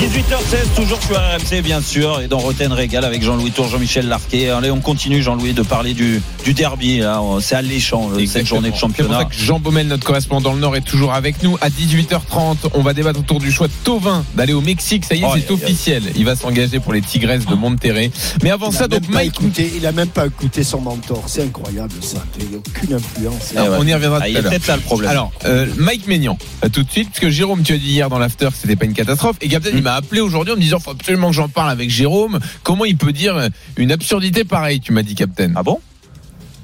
18h16, 0.00 0.76
toujours 0.76 1.02
sur 1.02 1.16
RMC, 1.16 1.60
bien 1.60 1.80
sûr, 1.82 2.20
et 2.20 2.28
dans 2.28 2.38
Roten 2.38 2.72
Régal 2.72 3.04
avec 3.04 3.20
Jean-Louis 3.20 3.50
Tour, 3.50 3.66
Jean-Michel 3.68 4.06
Larquet. 4.06 4.48
Allez, 4.50 4.70
on 4.70 4.78
continue, 4.80 5.20
Jean-Louis, 5.24 5.54
de 5.54 5.62
parler 5.62 5.92
du, 5.92 6.22
du 6.44 6.54
derby. 6.54 6.98
là. 6.98 7.20
C'est 7.40 7.56
alléchant, 7.56 8.10
euh, 8.16 8.24
cette 8.26 8.46
journée 8.46 8.68
de 8.70 8.74
C'est 8.76 8.80
pour 8.80 8.90
championnat. 8.90 9.18
ça 9.18 9.24
que 9.24 9.34
Jean 9.34 9.58
Baumel, 9.58 9.88
notre 9.88 10.04
correspondant 10.06 10.50
dans 10.50 10.54
le 10.54 10.60
Nord, 10.60 10.76
est 10.76 10.82
toujours 10.82 11.12
avec 11.12 11.42
nous. 11.42 11.58
À 11.60 11.68
18h30, 11.68 12.70
on 12.74 12.82
va 12.82 12.94
débattre 12.94 13.18
autour 13.18 13.40
du 13.40 13.50
choix 13.50 13.66
de 13.66 13.72
Tovin 13.82 14.24
d'aller 14.36 14.52
au 14.52 14.60
Mexique. 14.60 15.04
Ça 15.04 15.16
y 15.16 15.22
est, 15.22 15.24
Oh, 15.26 15.34
c'est 15.34 15.50
officiel. 15.50 16.04
Il 16.14 16.24
va 16.24 16.36
s'engager 16.36 16.78
pour 16.78 16.92
les 16.92 17.02
Tigresses 17.02 17.44
de 17.46 17.56
Monterrey. 17.56 18.12
Mais 18.44 18.50
avant 18.52 18.70
Il 18.70 18.76
ça, 18.76 18.86
donc 18.86 19.08
Mike. 19.08 19.34
écouté, 19.36 19.72
il 19.76 19.84
a 19.84 19.90
même 19.90 20.08
pas 20.10 20.26
écouté 20.26 20.62
son 20.62 20.80
mentor. 20.80 21.24
C'est 21.26 21.42
incroyable 21.42 21.92
ça. 22.02 22.18
Il 22.38 22.50
n'y 22.50 22.54
a 22.54 22.58
aucune 22.58 22.94
influence. 22.94 23.17
Eh 23.20 23.58
ouais. 23.58 23.68
On 23.78 23.86
y 23.86 23.94
reviendra 23.94 24.18
Ah, 24.22 24.24
tout 24.24 24.30
il 24.30 24.36
à 24.36 24.38
est 24.38 24.42
l'heure. 24.42 24.50
peut-être 24.52 24.66
là 24.66 24.76
le 24.76 24.82
problème. 24.82 25.10
Alors, 25.10 25.32
euh, 25.44 25.66
Mike 25.76 26.06
Maignan, 26.06 26.38
tout 26.72 26.82
de 26.82 26.90
suite, 26.90 27.08
parce 27.08 27.20
que 27.20 27.30
Jérôme, 27.30 27.62
tu 27.62 27.72
as 27.72 27.78
dit 27.78 27.90
hier 27.90 28.08
dans 28.08 28.18
l'after 28.18 28.46
que 28.48 28.56
c'était 28.56 28.76
pas 28.76 28.84
une 28.84 28.94
catastrophe, 28.94 29.36
et 29.40 29.48
Captain, 29.48 29.70
il 29.74 29.82
m'a 29.82 29.94
appelé 29.94 30.20
aujourd'hui 30.20 30.52
en 30.52 30.56
me 30.56 30.60
disant, 30.62 30.78
faut 30.78 30.90
absolument 30.90 31.28
que 31.30 31.34
j'en 31.36 31.48
parle 31.48 31.70
avec 31.70 31.90
Jérôme. 31.90 32.38
Comment 32.62 32.84
il 32.84 32.96
peut 32.96 33.12
dire 33.12 33.36
euh, 33.36 33.48
une 33.76 33.92
absurdité 33.92 34.44
pareille, 34.44 34.80
tu 34.80 34.92
m'as 34.92 35.02
dit, 35.02 35.14
Captain 35.14 35.52
ah 35.56 35.62
bon? 35.62 35.80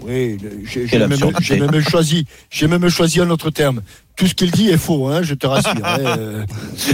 Oui, 0.06 0.36
j'ai 0.66 0.98
même, 0.98 1.80
choisi, 1.80 2.26
j'ai 2.50 2.66
même 2.68 2.86
choisi 2.90 3.20
un 3.22 3.30
autre 3.30 3.48
terme. 3.48 3.80
Tout 4.16 4.26
ce 4.26 4.34
qu'il 4.34 4.50
dit 4.50 4.68
est 4.68 4.76
faux, 4.76 5.08
hein, 5.08 5.22
je 5.22 5.32
te 5.32 5.46
rassure. 5.46 5.72
hein, 5.82 5.96
euh, 6.18 6.44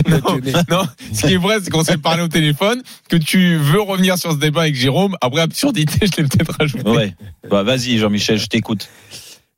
non, 0.08 0.38
mais- 0.44 0.52
non, 0.70 0.82
ce 1.12 1.26
qui 1.26 1.34
est 1.34 1.36
vrai, 1.36 1.56
c'est 1.60 1.70
qu'on 1.70 1.82
s'est 1.82 1.98
parlé 1.98 2.22
au 2.22 2.28
téléphone, 2.28 2.80
que 3.08 3.16
tu 3.16 3.56
veux 3.56 3.80
revenir 3.80 4.16
sur 4.16 4.30
ce 4.30 4.36
débat 4.36 4.62
avec 4.62 4.76
Jérôme. 4.76 5.16
Après, 5.20 5.40
absurdité, 5.40 5.98
je 6.06 6.22
l'ai 6.22 6.28
peut-être 6.28 6.54
rajouté. 6.56 6.88
Ouais. 6.88 7.14
Bah, 7.50 7.64
vas-y, 7.64 7.98
Jean-Michel, 7.98 8.38
je 8.38 8.46
t'écoute. 8.46 8.88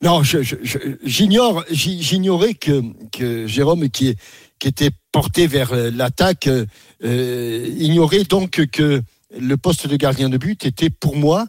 Non, 0.03 0.23
j'ignore, 0.25 1.65
j'i- 1.71 2.03
j'ignorais 2.03 2.55
que, 2.55 2.83
que 3.13 3.47
Jérôme, 3.47 3.89
qui, 3.89 4.09
est- 4.09 4.19
qui 4.59 4.67
était 4.69 4.91
porté 5.13 5.47
vers 5.47 5.73
euh, 5.73 5.91
l'attaque, 5.93 6.49
euh, 6.49 6.67
euh, 7.05 7.67
ignorait 7.79 8.25
donc 8.25 8.67
que 8.67 9.01
le 9.39 9.57
poste 9.57 9.87
de 9.87 9.97
gardien 9.97 10.29
de 10.29 10.39
but 10.39 10.67
était 10.67 10.91
pour 10.91 11.17
moi 11.17 11.47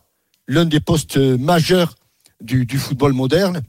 l'un 0.48 0.66
des 0.66 0.80
postes 0.80 1.18
majeurs 1.18 1.96
du, 2.42 2.66
du 2.66 2.78
football 2.78 3.14
moderne. 3.14 3.64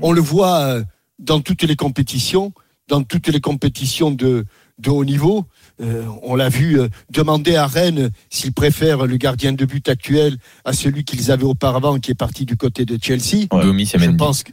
On 0.00 0.12
le 0.12 0.20
voit 0.22 0.60
euh, 0.60 0.82
dans 1.18 1.40
toutes 1.40 1.62
les 1.62 1.76
compétitions, 1.76 2.52
dans 2.88 3.02
toutes 3.02 3.28
les 3.28 3.40
compétitions 3.40 4.10
de, 4.10 4.46
de 4.78 4.90
haut 4.90 5.04
niveau. 5.04 5.44
Euh, 5.80 6.04
on 6.22 6.34
l'a 6.36 6.48
vu 6.48 6.78
euh, 6.80 6.88
demander 7.10 7.56
à 7.56 7.66
Rennes 7.66 8.10
s'ils 8.30 8.52
préfèrent 8.52 9.06
le 9.06 9.16
gardien 9.16 9.52
de 9.52 9.64
but 9.64 9.88
actuel 9.88 10.36
à 10.64 10.72
celui 10.72 11.04
qu'ils 11.04 11.30
avaient 11.30 11.44
auparavant, 11.44 11.98
qui 11.98 12.10
est 12.10 12.14
parti 12.14 12.44
du 12.44 12.56
côté 12.56 12.84
de 12.84 12.98
Chelsea. 13.00 13.46
Ouais. 13.52 13.84
Je 13.84 14.10
pense 14.10 14.42
que, 14.42 14.52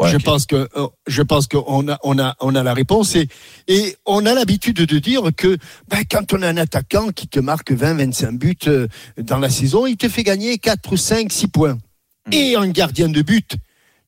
Ouais, 0.00 0.10
je 0.10 0.16
pense 0.16 0.46
que, 0.46 0.68
je 1.06 1.22
pense 1.22 1.46
qu'on 1.46 1.88
a, 1.88 1.98
on 2.02 2.18
a, 2.18 2.34
on 2.40 2.54
a 2.54 2.62
la 2.62 2.72
réponse 2.72 3.16
et, 3.16 3.28
et 3.68 3.96
on 4.06 4.24
a 4.24 4.32
l'habitude 4.32 4.76
de 4.76 4.98
dire 4.98 5.22
que 5.36 5.58
ben, 5.88 6.02
quand 6.10 6.32
on 6.32 6.40
a 6.40 6.48
un 6.48 6.56
attaquant 6.56 7.08
qui 7.10 7.28
te 7.28 7.38
marque 7.38 7.72
20, 7.72 7.94
25 7.94 8.38
buts 8.38 8.56
euh, 8.66 8.86
dans 9.18 9.38
la 9.38 9.50
saison, 9.50 9.86
il 9.86 9.96
te 9.96 10.08
fait 10.08 10.22
gagner 10.22 10.56
4, 10.56 10.96
5, 10.96 11.30
6 11.30 11.48
points. 11.48 11.74
Mm. 12.26 12.32
Et 12.32 12.56
un 12.56 12.68
gardien 12.68 13.08
de 13.08 13.20
but 13.20 13.56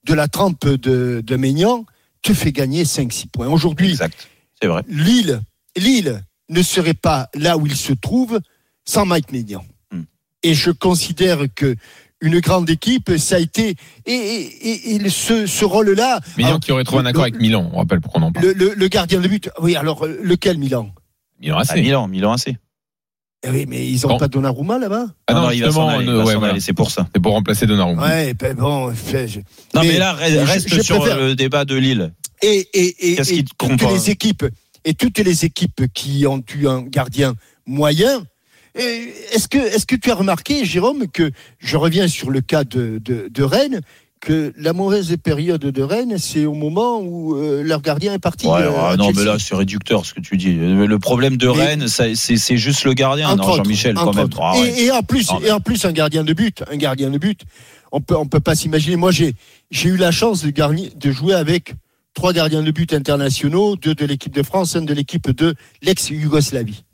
de 0.05 0.15
la 0.15 0.29
trempe 0.29 0.67
de, 0.67 1.23
de 1.25 1.37
Maignan 1.37 1.85
te 2.23 2.33
fait 2.33 2.53
gagner 2.53 2.87
5, 2.87 3.13
6 3.13 3.27
points. 3.27 3.49
Aujourd'hui, 3.49 3.91
Exact. 3.91 4.29
C'est 4.61 4.69
vrai. 4.69 4.83
Lille, 4.89 5.43
Lille 5.77 6.23
ne 6.49 6.63
serait 6.63 6.95
pas 6.95 7.29
là 7.35 7.57
où 7.57 7.67
il 7.67 7.77
se 7.77 7.93
trouve 7.93 8.41
sans 8.85 9.07
Mike 9.07 9.33
Maignan. 9.33 9.65
Hmm. 9.93 10.03
Et 10.43 10.55
je 10.55 10.71
considère 10.71 11.39
que 11.55 11.77
une 12.21 12.39
grande 12.41 12.71
équipe, 12.71 13.11
ça 13.19 13.37
a 13.37 13.39
été 13.41 13.75
et, 14.07 14.13
et- 14.13 14.69
et- 14.69 14.95
et 14.95 14.99
le- 14.99 15.11
ce, 15.11 15.47
ce 15.47 15.65
rôle-là. 15.65 16.21
Milan 16.37 16.49
alors, 16.51 16.61
qui 16.61 16.71
aurait 16.73 16.85
trouvé 16.85 17.01
un 17.01 17.03
le- 17.05 17.09
accord 17.09 17.23
avec 17.23 17.37
Milan, 17.41 17.69
on 17.73 17.79
rappelle 17.79 18.01
pourquoi 18.01 18.21
on 18.21 18.27
en 18.27 18.33
parle. 18.33 18.47
le, 18.47 18.53
le- 18.53 18.75
le 18.77 18.89
gardien 18.89 19.21
de 19.21 19.27
but. 19.27 19.51
Oui, 19.61 19.75
alors 19.75 20.05
euh, 20.07 20.21
lequel 20.23 20.57
Milan? 20.59 20.91
Milan 21.41 21.59
AC. 21.59 21.75
Milan, 21.77 22.07
Milan 22.07 22.33
AC. 22.33 22.55
Eh 23.45 23.51
Oui, 23.51 23.67
mais 23.69 23.89
ils 23.91 24.07
ont 24.07 24.11
Bon. 24.11 24.19
pas 24.19 24.29
Donnarumma 24.29 24.79
là-bas? 24.79 25.07
Ah 25.27 25.35
non, 25.35 25.51
il 25.51 25.63
va 25.63 25.73
s'en 25.73 25.89
justement, 25.89 25.89
aller, 25.89 26.05
il 26.05 26.11
euh, 26.11 26.13
va 26.19 26.25
ouais, 26.25 26.33
s'en 26.35 26.39
voilà. 26.39 26.53
aller, 26.53 26.61
c'est 26.61 26.73
pour 26.75 26.93
ça. 26.93 27.09
C'est 27.13 27.21
pour 27.21 27.33
remplacer 27.33 27.67
Donnarumma. 27.67 28.07
Ouais, 28.07 28.35
ben 28.35 28.55
bon. 28.57 28.93
je- 28.95 29.39
Non, 29.75 29.83
mais, 29.83 29.89
Mais 29.89 29.99
là, 29.99 30.17
je- 30.29 30.37
reste 30.39 30.69
je 30.69 30.81
sur 30.81 30.99
préfère- 31.01 31.19
le 31.19 31.35
débat 31.35 31.65
de 31.65 31.75
Lille. 31.75 32.13
Et, 32.41 32.69
et, 32.73 33.13
et, 33.13 33.17
Qu'est-ce 33.17 33.33
qui 33.33 33.45
te 33.45 33.51
compte 33.59 33.81
pas 33.81 33.91
les 33.93 34.11
équipes 34.11 34.45
et 34.85 34.95
toutes 34.95 35.19
les 35.19 35.45
équipes 35.45 35.83
qui 35.95 36.27
ont 36.27 36.43
eu 36.55 36.67
un 36.67 36.83
gardien 36.83 37.35
moyen. 37.67 38.25
Est-ce 38.75 39.49
que, 39.49 39.59
est-ce 39.59 39.85
que 39.87 39.97
tu 39.97 40.11
as 40.11 40.15
remarqué, 40.15 40.65
Jérôme, 40.65 41.07
que 41.09 41.31
je 41.59 41.77
reviens 41.77 42.09
sur 42.09 42.31
le 42.31 42.41
cas 42.41 42.65
de, 42.65 42.99
de, 43.05 43.29
de 43.31 43.43
Rennes, 43.43 43.83
que 44.21 44.53
la 44.57 44.73
mauvaise 44.73 45.15
période 45.23 45.61
de 45.61 45.83
Rennes, 45.83 46.17
c'est 46.17 46.47
au 46.47 46.55
moment 46.55 47.01
où 47.01 47.37
euh, 47.37 47.63
leur 47.63 47.83
gardien 47.83 48.15
est 48.15 48.19
parti. 48.21 48.47
Ouais, 48.47 48.63
euh, 48.63 48.97
non, 48.97 49.07
Chelsea? 49.07 49.19
mais 49.19 49.25
là, 49.25 49.37
c'est 49.39 49.55
réducteur 49.57 50.07
ce 50.07 50.15
que 50.15 50.21
tu 50.21 50.37
dis. 50.37 50.55
Le 50.55 50.99
problème 50.99 51.37
de 51.37 51.49
Rennes, 51.49 51.87
c'est 51.89 52.57
juste 52.57 52.85
le 52.85 52.95
gardien, 52.95 53.35
non, 53.37 53.57
Jean-Michel, 53.57 53.95
quand 53.95 54.15
même. 54.15 54.29
Ah 54.41 54.59
ouais. 54.59 54.69
et, 54.69 54.85
et 54.85 54.91
en 54.93 55.03
plus, 55.03 55.27
Ah 55.31 55.39
et 55.45 55.51
en 55.51 55.61
plus, 55.61 55.85
un 55.85 55.93
gardien 55.93 56.25
de 56.25 56.33
but, 56.33 56.63
un 56.71 56.77
gardien 56.77 57.11
de 57.11 57.19
but, 57.19 57.41
on 57.91 58.01
peut, 58.01 58.17
on 58.17 58.27
peut 58.27 58.41
pas 58.41 58.55
s'imaginer. 58.55 58.97
Moi, 58.97 59.11
j'ai, 59.11 59.35
j'ai 59.71 59.91
eu 59.91 59.97
la 59.97 60.13
chance 60.13 60.43
de, 60.45 60.51
garni- 60.51 60.97
de 60.97 61.11
jouer 61.11 61.35
avec 61.35 61.75
trois 62.15 62.33
gardiens 62.33 62.63
de 62.63 62.71
but 62.71 62.93
internationaux, 62.93 63.77
deux 63.77 63.95
de 63.95 64.05
l'équipe 64.05 64.35
de 64.35 64.43
France, 64.43 64.77
un 64.77 64.83
de 64.83 64.93
l'équipe 64.95 65.31
de 65.31 65.55
l'ex-Yougoslavie. 65.83 66.85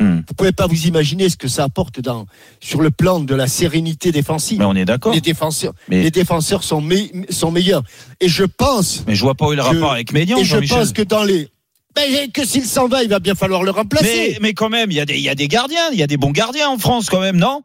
Hmm. 0.00 0.22
Vous 0.26 0.34
pouvez 0.36 0.50
pas 0.50 0.66
vous 0.66 0.86
imaginer 0.88 1.28
ce 1.28 1.36
que 1.36 1.46
ça 1.46 1.62
apporte 1.64 2.00
dans, 2.00 2.26
sur 2.60 2.80
le 2.82 2.90
plan 2.90 3.20
de 3.20 3.34
la 3.34 3.46
sérénité 3.46 4.10
défensive. 4.10 4.58
Mais 4.58 4.64
on 4.64 4.74
est 4.74 4.84
d'accord. 4.84 5.12
Les 5.14 5.20
défenseurs, 5.20 5.72
Mais- 5.88 6.02
les 6.02 6.10
défenseurs 6.10 6.64
sont, 6.64 6.80
me- 6.80 7.30
sont 7.30 7.52
meilleurs. 7.52 7.84
Et 8.20 8.28
je 8.28 8.42
pense, 8.42 9.04
Mais 9.06 9.14
je 9.14 9.20
vois 9.22 9.36
pas 9.36 9.46
où 9.46 9.52
est 9.52 9.56
le 9.56 9.62
rapport 9.62 9.92
avec 9.92 10.12
Médian, 10.12 10.38
et 10.38 10.44
je 10.44 10.56
pense 10.68 10.92
que 10.92 11.02
dans 11.02 11.22
les, 11.22 11.48
ben, 11.94 12.28
que 12.32 12.44
s'il 12.44 12.64
s'en 12.64 12.88
va, 12.88 13.04
il 13.04 13.08
va 13.08 13.20
bien 13.20 13.36
falloir 13.36 13.62
le 13.62 13.70
remplacer. 13.70 14.30
Mais, 14.32 14.38
mais 14.40 14.52
quand 14.54 14.68
même, 14.68 14.90
il 14.90 14.94
y, 14.96 15.00
a 15.00 15.06
des- 15.06 15.14
il 15.14 15.22
y 15.22 15.28
a 15.28 15.36
des 15.36 15.46
gardiens, 15.46 15.90
il 15.92 15.98
y 15.98 16.02
a 16.02 16.08
des 16.08 16.16
bons 16.16 16.32
gardiens 16.32 16.70
en 16.70 16.78
France 16.78 17.08
quand 17.08 17.20
même, 17.20 17.36
non? 17.36 17.62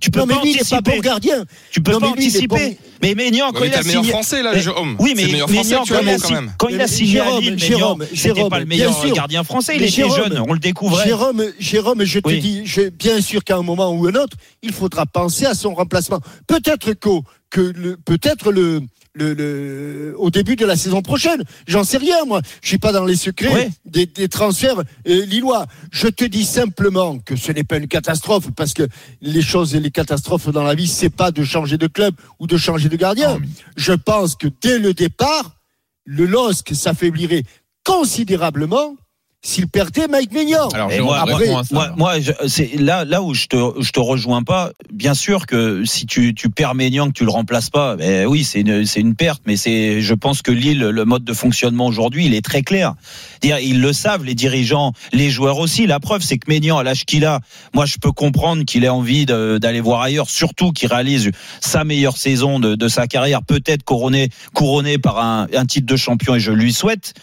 Tu 0.00 0.10
peux 0.10 0.20
non, 0.20 0.26
mais 0.26 0.34
pas 0.34 0.42
lui, 0.42 0.50
il 0.52 0.56
n'est 0.56 0.64
pas 0.64 0.80
bon 0.80 0.98
gardien. 1.00 1.44
tu 1.70 1.82
peux 1.82 1.92
Non, 1.92 2.00
pas 2.00 2.06
mais 2.10 2.16
lui, 2.16 2.22
il 2.22 2.26
est 2.26 2.38
anticiper. 2.38 2.68
bon. 2.70 2.76
Mais 3.02 3.14
Ménian, 3.14 3.52
quand 3.52 3.60
mais 3.60 3.68
il 3.68 3.74
a 3.74 3.78
le 3.78 3.84
meilleur 3.84 4.02
signé. 4.02 4.12
français 4.12 4.42
là, 4.42 4.52
Mais- 4.54 4.60
Jérôme. 4.60 4.96
Oui, 4.98 5.12
mais 5.16 5.26
Ménian, 5.26 5.46
français 5.46 5.74
quand, 5.76 5.84
il 5.84 6.08
a, 6.08 6.18
quand 6.18 6.30
même. 6.30 6.52
il 6.70 6.74
a 6.74 6.78
Mais 6.78 6.86
signé 6.88 7.20
à 7.20 7.24
Jérôme, 7.24 7.40
Lille, 7.42 7.58
Jérôme, 7.58 8.04
c'était 8.08 8.16
Jérôme, 8.34 8.48
pas 8.50 8.58
le 8.60 8.64
bien 8.64 8.78
meilleur 8.78 8.98
sûr. 9.00 9.14
gardien 9.14 9.44
français, 9.44 9.72
il 9.76 9.80
Mais 9.80 9.86
était 9.88 9.96
Jérôme, 9.96 10.16
jeune, 10.32 10.44
on 10.48 10.52
le 10.52 10.58
découvrait. 10.58 11.04
Jérôme, 11.04 11.44
Jérôme, 11.58 12.04
je 12.04 12.18
te 12.18 12.28
Oui. 12.28 12.40
dis, 12.40 12.62
je- 12.66 12.88
bien 12.88 13.20
sûr 13.20 13.44
qu'à 13.44 13.56
un 13.56 13.62
moment 13.62 13.90
ou 13.92 14.06
un 14.06 14.14
autre, 14.14 14.36
il 14.62 14.72
faudra 14.72 15.06
penser 15.06 15.44
à 15.46 15.54
son 15.54 15.74
remplacement. 15.74 16.20
Peut-être 16.46 16.94
qu'au, 16.94 17.22
que 17.50 17.60
le, 17.60 17.96
peut-être 17.96 18.52
le, 18.52 18.80
le, 19.14 19.34
le- 19.34 20.14
au 20.18 20.30
début 20.30 20.56
de 20.56 20.64
la 20.64 20.76
saison 20.76 21.02
prochaine. 21.02 21.42
J'en 21.66 21.84
sais 21.84 21.96
rien, 21.98 22.24
moi. 22.26 22.40
Je 22.62 22.68
suis 22.68 22.78
pas 22.78 22.92
dans 22.92 23.04
les 23.04 23.16
secrets 23.16 23.52
Ouais. 23.52 23.70
des, 23.84 24.06
des 24.06 24.28
transferts 24.28 24.78
euh, 24.78 25.24
lillois. 25.26 25.66
Je 25.90 26.08
te 26.08 26.24
dis 26.24 26.44
simplement 26.44 27.18
que 27.18 27.34
ce 27.36 27.50
n'est 27.52 27.64
pas 27.64 27.78
une 27.78 27.88
catastrophe 27.88 28.50
parce 28.54 28.72
que 28.74 28.86
les 29.20 29.42
choses 29.42 29.74
et 29.74 29.80
les 29.80 29.90
catastrophes 29.90 30.48
dans 30.50 30.62
la 30.62 30.74
vie, 30.74 30.86
c'est 30.88 31.10
pas 31.10 31.30
de 31.32 31.42
changer 31.44 31.76
de 31.78 31.86
club 31.88 32.14
ou 32.38 32.46
de 32.46 32.56
changer 32.56 32.88
de 32.88 32.96
gardien. 32.96 33.38
Mais- 33.40 33.48
Je 33.76 33.92
pense 33.92 34.36
que 34.36 34.46
dès 34.60 34.78
le 34.78 34.94
départ, 34.94 35.56
le 36.04 36.26
LOSC 36.26 36.74
s'affaiblirait 36.74 37.42
considérablement 37.84 38.96
s'il 39.42 39.68
perdait 39.68 40.06
Mike 40.06 40.32
Maignan. 40.32 40.68
Alors, 40.68 40.90
moi, 41.00 41.24
moi, 41.72 41.84
alors. 41.86 41.96
moi, 41.96 42.20
je- 42.20 42.32
c'est 42.46 42.78
là, 42.78 43.06
là 43.06 43.22
où 43.22 43.32
je 43.32 43.46
te, 43.46 43.56
je 43.80 43.90
te 43.90 43.98
rejoins 44.00 44.42
pas. 44.42 44.72
Bien 44.92 45.14
sûr 45.14 45.46
que 45.46 45.82
si 45.86 46.04
tu, 46.04 46.34
tu 46.34 46.50
perds 46.50 46.74
Ménian, 46.74 47.06
que 47.08 47.12
tu 47.12 47.24
le 47.24 47.30
remplaces 47.30 47.70
pas, 47.70 47.96
ben 47.96 48.26
oui, 48.26 48.44
c'est 48.44 48.60
une, 48.60 48.84
c'est 48.84 49.00
une 49.00 49.14
perte. 49.14 49.40
Mais 49.46 49.56
c'est, 49.56 50.02
je 50.02 50.12
pense 50.14 50.42
que 50.42 50.50
Lille, 50.50 50.80
le 50.80 51.04
mode 51.06 51.24
de 51.24 51.32
fonctionnement 51.32 51.86
aujourd'hui, 51.86 52.26
il 52.26 52.34
est 52.34 52.44
très 52.44 52.62
clair. 52.62 52.94
Dire, 53.40 53.58
ils 53.60 53.80
le 53.80 53.94
savent, 53.94 54.24
les 54.24 54.34
dirigeants, 54.34 54.92
les 55.14 55.30
joueurs 55.30 55.58
aussi. 55.58 55.86
La 55.86 56.00
preuve, 56.00 56.20
c'est 56.22 56.36
que 56.36 56.50
Ménian, 56.50 56.76
à 56.76 56.82
l'âge 56.82 57.06
qu'il 57.06 57.24
a, 57.24 57.40
moi, 57.74 57.86
je 57.86 57.96
peux 57.96 58.12
comprendre 58.12 58.64
qu'il 58.66 58.84
ait 58.84 58.88
envie 58.90 59.24
de- 59.24 59.56
d'aller 59.56 59.80
voir 59.80 60.02
ailleurs, 60.02 60.28
surtout 60.28 60.72
qu'il 60.72 60.88
réalise 60.88 61.30
sa 61.62 61.84
meilleure 61.84 62.18
saison 62.18 62.60
de, 62.60 62.74
de 62.74 62.88
sa 62.88 63.06
carrière, 63.06 63.42
peut-être 63.42 63.84
couronné, 63.84 64.28
couronné 64.52 64.98
par 64.98 65.18
un, 65.18 65.46
un 65.56 65.64
titre 65.64 65.86
de 65.86 65.96
champion, 65.96 66.34
et 66.34 66.40
je 66.40 66.52
lui 66.52 66.74
souhaite. 66.74 67.14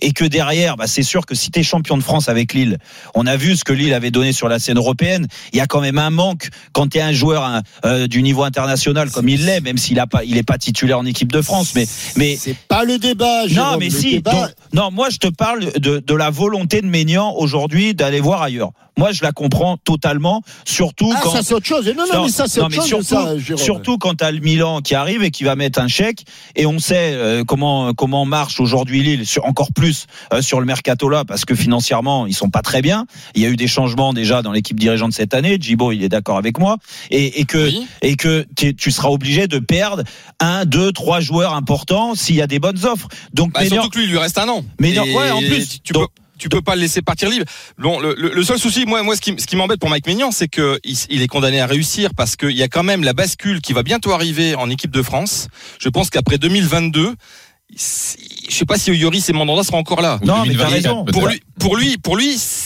Et 0.00 0.12
que 0.12 0.24
derrière, 0.24 0.76
bah, 0.76 0.86
c'est 0.86 1.02
sûr 1.02 1.24
que 1.26 1.34
si 1.34 1.50
tu 1.50 1.60
es 1.60 1.62
champion 1.62 1.96
de 1.96 2.02
France 2.02 2.28
avec 2.28 2.52
Lille, 2.54 2.78
on 3.14 3.26
a 3.26 3.36
vu 3.36 3.56
ce 3.56 3.64
que 3.64 3.72
Lille 3.72 3.94
avait 3.94 4.10
donné 4.10 4.32
sur 4.32 4.48
la 4.48 4.58
scène 4.58 4.76
européenne. 4.78 5.26
Il 5.52 5.58
y 5.58 5.60
a 5.60 5.66
quand 5.66 5.80
même 5.80 5.98
un 5.98 6.10
manque 6.10 6.48
quand 6.72 6.88
tu 6.88 6.98
es 6.98 7.00
un 7.00 7.12
joueur 7.12 7.44
hein, 7.44 7.62
euh, 7.84 8.06
du 8.06 8.22
niveau 8.22 8.42
international 8.44 9.10
comme 9.10 9.28
il 9.28 9.44
l'est, 9.46 9.60
même 9.60 9.78
s'il 9.78 9.98
a 10.00 10.06
pas, 10.06 10.24
il 10.24 10.36
est 10.36 10.42
pas 10.42 10.58
titulaire 10.58 10.98
en 10.98 11.06
équipe 11.06 11.32
de 11.32 11.40
France. 11.42 11.72
Mais, 11.74 11.86
mais 12.16 12.36
C'est 12.36 12.56
pas 12.68 12.84
le 12.84 12.98
débat, 12.98 13.46
Jérôme. 13.48 13.72
non, 13.72 13.78
mais 13.78 13.90
si. 13.90 14.12
débat- 14.16 14.32
donc- 14.32 14.50
non, 14.72 14.90
moi 14.90 15.08
je 15.10 15.16
te 15.18 15.28
parle 15.28 15.72
de, 15.80 15.98
de 15.98 16.14
la 16.14 16.30
volonté 16.30 16.80
de 16.82 16.86
Ménian 16.86 17.32
aujourd'hui 17.36 17.94
d'aller 17.94 18.20
voir 18.20 18.42
ailleurs. 18.42 18.70
Moi, 18.98 19.12
je 19.12 19.22
la 19.22 19.32
comprends 19.32 19.76
totalement, 19.76 20.40
surtout 20.64 21.12
Ah, 21.14 21.20
quand. 21.22 21.30
ça 21.32 21.42
c'est 21.42 21.52
autre 21.52 21.66
chose. 21.66 21.86
Non, 21.94 22.04
non, 22.10 22.24
mais 22.24 22.30
ça 22.30 22.44
c'est 22.48 22.60
autre 22.60 22.70
mais 22.70 22.76
chose. 22.76 22.86
surtout, 22.86 23.04
ça, 23.04 23.38
Jérôme. 23.38 23.62
surtout 23.62 23.98
quand 23.98 24.14
t'as 24.14 24.30
le 24.30 24.40
Milan 24.40 24.80
qui 24.80 24.94
arrive 24.94 25.22
et 25.22 25.30
qui 25.30 25.44
va 25.44 25.54
mettre 25.54 25.80
un 25.80 25.88
chèque 25.88 26.24
et 26.54 26.64
on 26.64 26.78
sait 26.78 27.12
euh, 27.12 27.44
comment 27.44 27.92
comment 27.92 28.24
marche 28.24 28.58
aujourd'hui 28.58 29.02
Lille 29.02 29.26
sur 29.26 29.44
encore 29.44 29.70
plus 29.74 30.06
euh, 30.32 30.40
sur 30.40 30.60
le 30.60 30.66
mercato 30.66 31.10
là 31.10 31.26
parce 31.26 31.44
que 31.44 31.54
financièrement 31.54 32.26
ils 32.26 32.32
sont 32.34 32.48
pas 32.48 32.62
très 32.62 32.80
bien. 32.80 33.06
Il 33.34 33.42
y 33.42 33.44
a 33.44 33.48
eu 33.50 33.56
des 33.56 33.66
changements 33.68 34.14
déjà 34.14 34.40
dans 34.40 34.52
l'équipe 34.52 34.80
dirigeante 34.80 35.12
cette 35.12 35.34
année. 35.34 35.58
Gibo 35.60 35.92
il 35.92 36.02
est 36.02 36.08
d'accord 36.08 36.38
avec 36.38 36.58
moi 36.58 36.78
et, 37.10 37.40
et 37.40 37.44
que 37.44 37.66
Oui. 37.66 37.86
et 38.00 38.16
que 38.16 38.46
tu 38.56 38.74
tu 38.74 38.90
seras 38.90 39.08
obligé 39.10 39.46
de 39.46 39.58
perdre 39.58 40.04
un, 40.40 40.64
deux, 40.64 40.90
trois 40.92 41.20
joueurs 41.20 41.52
importants 41.54 42.14
s'il 42.14 42.36
y 42.36 42.40
a 42.42 42.46
des 42.46 42.58
bonnes 42.60 42.82
offres. 42.86 43.08
Donc 43.34 43.52
Bah, 43.52 43.60
Ménian- 43.60 43.74
surtout 43.74 43.90
que 43.90 43.98
lui, 43.98 44.06
il 44.06 44.10
lui 44.10 44.18
reste 44.18 44.38
un 44.38 44.48
an. 44.48 44.64
Mais 44.80 44.98
ouais, 44.98 45.30
en 45.30 45.40
plus. 45.40 45.82
Tu 45.82 45.92
Donc- 45.92 46.08
peux, 46.08 46.22
tu 46.38 46.48
peux 46.48 46.60
pas 46.62 46.74
le 46.74 46.82
laisser 46.82 47.02
partir 47.02 47.28
libre. 47.30 47.44
Bon, 47.78 47.98
le, 48.00 48.14
le- 48.18 48.32
le 48.34 48.44
seul 48.44 48.58
souci, 48.58 48.84
moi, 48.86 49.02
moi, 49.02 49.16
ce 49.16 49.20
qui, 49.20 49.34
ce 49.38 49.46
qui 49.46 49.56
m'embête 49.56 49.80
pour 49.80 49.88
Mike 49.90 50.06
Maignan, 50.06 50.30
c'est 50.30 50.48
que 50.48 50.78
il, 50.84 50.96
il 51.10 51.22
est 51.22 51.26
condamné 51.28 51.60
à 51.60 51.66
réussir 51.66 52.10
parce 52.16 52.36
qu'il 52.36 52.50
y 52.56 52.62
a 52.62 52.68
quand 52.68 52.82
même 52.82 53.04
la 53.04 53.12
bascule 53.12 53.60
qui 53.60 53.72
va 53.72 53.82
bientôt 53.82 54.12
arriver 54.12 54.54
en 54.54 54.68
équipe 54.70 54.90
de 54.90 55.02
France. 55.02 55.48
Je 55.80 55.88
pense 55.88 56.10
qu'après 56.10 56.38
2022, 56.38 57.14
si- 57.74 58.16
je 58.48 58.54
sais 58.54 58.64
pas 58.64 58.78
si 58.78 58.92
Yoris 58.92 59.28
et 59.28 59.32
Mandanda 59.32 59.62
seront 59.64 59.78
encore 59.78 60.00
là. 60.00 60.18
Non, 60.24 60.42
mais 60.46 60.54
t'as 60.54 60.64
2024, 60.68 60.72
raison. 60.72 61.04
Pour 61.06 61.26
lui, 61.28 61.40
pour 61.58 61.76
lui, 61.76 61.98
pour 61.98 62.16
lui, 62.16 62.38
c'est- 62.38 62.65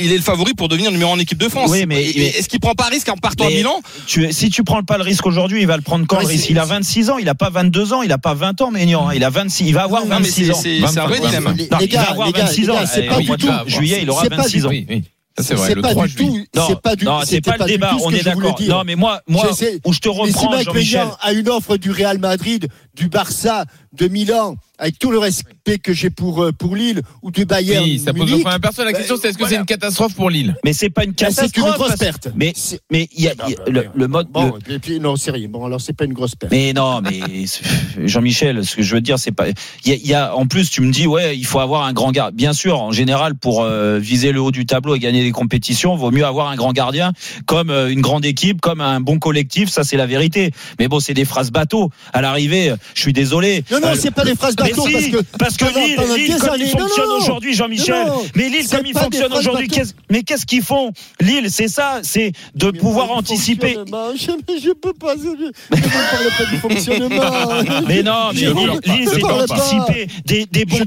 il 0.00 0.12
est 0.12 0.16
le 0.16 0.22
favori 0.22 0.54
pour 0.54 0.68
devenir 0.68 0.90
numéro 0.90 1.10
un 1.12 1.14
en 1.16 1.18
équipe 1.18 1.38
de 1.38 1.48
France. 1.48 1.70
Oui, 1.70 1.84
mais- 1.86 2.02
est-ce 2.04 2.48
qu'il 2.48 2.60
prend 2.60 2.74
pas 2.74 2.84
risque 2.86 3.08
en 3.08 3.16
partant 3.16 3.46
à 3.46 3.50
Milan 3.50 3.80
tu, 4.06 4.32
si 4.32 4.50
tu 4.50 4.64
prends 4.64 4.82
pas 4.82 4.96
le 4.98 5.02
risque 5.04 5.26
aujourd'hui, 5.26 5.60
il 5.60 5.66
va 5.66 5.76
le 5.76 5.82
prendre 5.82 6.06
quand 6.06 6.16
Ouais, 6.16 6.22
le 6.22 6.28
risque 6.28 6.44
c'est- 6.46 6.50
Il 6.52 6.58
a 6.58 6.64
26 6.64 7.10
ans, 7.10 7.18
il 7.18 7.28
a 7.28 7.34
pas 7.34 7.50
22 7.50 7.92
ans, 7.92 8.02
il 8.02 8.12
a 8.12 8.18
pas 8.18 8.34
20 8.34 8.60
ans, 8.60 8.70
Ménian. 8.70 9.08
hein. 9.08 9.14
Il 9.14 9.24
a 9.24 9.30
26, 9.30 9.64
il 9.66 9.74
va 9.74 9.82
avoir 9.84 10.02
Non, 10.02 10.08
mais 10.08 10.14
26 10.16 10.46
c'est 10.46 10.50
ans. 10.52 10.54
c'est- 10.60 10.78
c'est 10.86 10.98
un 10.98 11.06
vrai 11.06 11.18
25, 11.20 11.38
dilemme. 11.38 11.54
Les, 11.56 11.68
Non, 11.68 11.78
les 11.78 11.86
il 11.86 11.92
va 11.96 12.02
gars, 12.02 12.10
avoir 12.10 12.26
les 12.26 12.32
gars, 12.32 12.44
26 12.44 12.60
les 12.62 12.70
ans. 12.70 12.74
gars, 12.74 12.86
c'est 12.86 13.02
pas 13.06 13.18
du 13.18 13.26
tout. 13.28 13.48
juillet, 13.66 13.98
il 14.02 14.10
aura 14.10 14.22
c'est 14.22 14.30
pas 14.30 14.36
26 14.36 14.60
du- 14.60 14.66
ans. 14.66 14.70
C'est 15.42 15.54
pas 15.80 15.90
3 15.92 16.06
du 16.06 16.14
tout. 16.16 16.44
Non, 16.54 16.64
C'est 16.68 16.80
pas 16.80 16.96
du. 16.96 17.04
non, 17.04 17.20
c'est 17.24 17.40
pas 17.40 17.56
le 17.58 17.64
débat, 17.64 17.90
tout 17.92 18.00
on 18.04 18.10
est 18.10 18.22
d'accord. 18.22 18.60
Non, 18.60 18.82
mais 18.84 18.94
moi, 18.96 19.22
moi, 19.26 19.48
où 19.84 19.92
je 19.92 20.00
te 20.00 20.08
reprends, 20.08 20.58
Jean-Michel. 20.62 21.00
Maignan 21.00 21.16
a 21.22 21.32
une 21.32 21.48
offre 21.48 21.76
du 21.76 21.90
Real 21.90 22.18
Madrid, 22.18 22.68
du 22.94 23.08
Barça, 23.08 23.64
de 23.96 24.08
Milan, 24.08 24.56
avec 24.78 24.98
tout 24.98 25.10
le 25.10 25.18
respect 25.18 25.50
que 25.64 25.92
j'ai 25.92 26.10
pour, 26.10 26.42
euh, 26.42 26.52
pour 26.52 26.74
Lille 26.76 27.02
ou 27.22 27.30
du 27.30 27.44
Bayern. 27.44 27.84
Oui, 27.84 27.98
ça 27.98 28.12
pose 28.12 28.30
Munich, 28.30 28.46
à 28.46 28.58
personne. 28.58 28.84
La 28.86 28.92
question, 28.92 29.16
c'est 29.20 29.28
est-ce 29.28 29.38
que 29.38 29.46
c'est 29.48 29.56
une 29.56 29.64
catastrophe 29.64 30.14
pour 30.14 30.30
Lille? 30.30 30.56
Mais 30.64 30.72
c'est 30.72 30.90
pas 30.90 31.04
une 31.04 31.12
ben, 31.12 31.28
c'est 31.30 31.44
une 31.46 31.50
catastrophe. 31.52 31.74
grosse 31.88 31.96
perte. 31.98 32.28
Mais, 32.34 32.52
C'est- 32.56 32.80
mais 32.90 33.08
il 33.16 33.24
y 33.24 33.28
a, 33.28 33.32
il 33.46 33.52
y 33.52 33.56
a 33.56 33.70
le, 33.70 33.86
le 33.94 34.08
mode. 34.08 34.28
Bon, 34.30 34.46
le- 34.46 34.48
et 34.58 34.60
puis, 34.62 34.74
et 34.74 34.78
puis, 34.78 35.00
non, 35.00 35.14
rien. 35.26 35.48
Bon, 35.48 35.64
alors 35.64 35.80
c'est 35.80 35.92
pas 35.92 36.04
une 36.04 36.12
grosse 36.12 36.34
perte. 36.34 36.50
Mais 36.52 36.72
non, 36.72 37.00
mais 37.02 37.20
Jean-Michel, 37.98 38.64
ce 38.64 38.76
que 38.76 38.82
je 38.82 38.94
veux 38.94 39.00
dire, 39.00 39.18
c'est 39.18 39.32
pas. 39.32 39.48
Il 39.84 39.90
y 39.90 39.92
a, 39.92 39.94
il 39.96 40.06
y 40.06 40.14
a- 40.14 40.34
en 40.36 40.46
plus, 40.46 40.70
tu 40.70 40.80
me 40.82 40.92
dis, 40.92 41.06
ouais, 41.06 41.36
il 41.36 41.44
faut 41.46 41.60
avoir 41.60 41.84
un 41.84 41.92
grand 41.92 42.10
gardien. 42.12 42.34
Bien 42.36 42.52
sûr, 42.52 42.80
en 42.80 42.92
général, 42.92 43.34
pour 43.34 43.62
euh, 43.62 43.98
viser 43.98 44.32
le 44.32 44.40
haut 44.40 44.50
du 44.50 44.66
tableau 44.66 44.94
et 44.94 44.98
gagner 44.98 45.22
des 45.22 45.32
compétitions, 45.32 45.96
vaut 45.96 46.10
mieux 46.10 46.24
avoir 46.24 46.48
un 46.48 46.56
grand 46.56 46.72
gardien, 46.72 47.12
comme 47.46 47.70
euh, 47.70 47.90
une 47.90 48.00
grande 48.00 48.24
équipe, 48.24 48.60
comme 48.60 48.80
un 48.80 49.00
bon 49.00 49.18
collectif. 49.18 49.68
Ça, 49.68 49.84
c'est 49.84 49.96
la 49.96 50.06
vérité. 50.06 50.52
Mais 50.78 50.88
bon, 50.88 51.00
c'est 51.00 51.14
des 51.14 51.24
phrases 51.24 51.50
bateau. 51.50 51.90
À 52.12 52.20
l'arrivée, 52.22 52.72
je 52.94 53.00
suis 53.00 53.12
désolé. 53.12 53.64
Non, 53.70 53.80
non, 53.80 53.88
Euh, 53.88 53.94
c'est 53.98 54.10
pas 54.10 54.24
des 54.24 54.34
phrases 54.34 54.56
bateau 54.56 54.86
si, 54.86 55.12
parce 55.38 55.49
que 55.49 55.49
parce 55.58 55.72
que 55.72 55.78
Lille, 55.78 55.96
Lille 56.16 56.36
comme 56.38 56.50
années. 56.50 56.64
il 56.64 56.70
fonctionne 56.70 57.06
Non, 57.06 57.14
non. 57.14 57.22
aujourd'hui, 57.22 57.54
Jean-Michel. 57.54 58.06
Mais 58.34 58.48
Lille, 58.48 58.68
comme 58.68 58.86
il 58.86 58.92
pas 58.92 59.00
des 59.00 59.04
fonctionne 59.04 59.30
phrases 59.30 59.38
aujourd'hui, 59.40 59.68
mais 60.10 60.22
qu'est-ce 60.22 60.46
qu'ils 60.46 60.62
font 60.62 60.92
Lille, 61.20 61.50
c'est 61.50 61.68
ça, 61.68 62.00
c'est 62.02 62.32
de 62.54 62.70
pouvoir 62.70 63.10
anticiper. 63.10 63.74
Fonctionnement, 63.74 64.12
Je, 64.14 64.60
je 64.60 64.72
peux 64.72 64.92
pas. 64.92 65.14
Je 65.16 65.28
ne 65.28 65.50
parle 65.80 66.30
pas 66.38 66.44
du 66.50 66.56
fonctionnement. 66.58 67.80
Mais 67.88 68.02
non, 68.02 68.30
mais 68.34 68.40
Lille, 68.42 69.08
c'est 69.08 69.20
d'anticiper 69.20 70.06
des, 70.24 70.46
des, 70.46 70.64
bons 70.64 70.84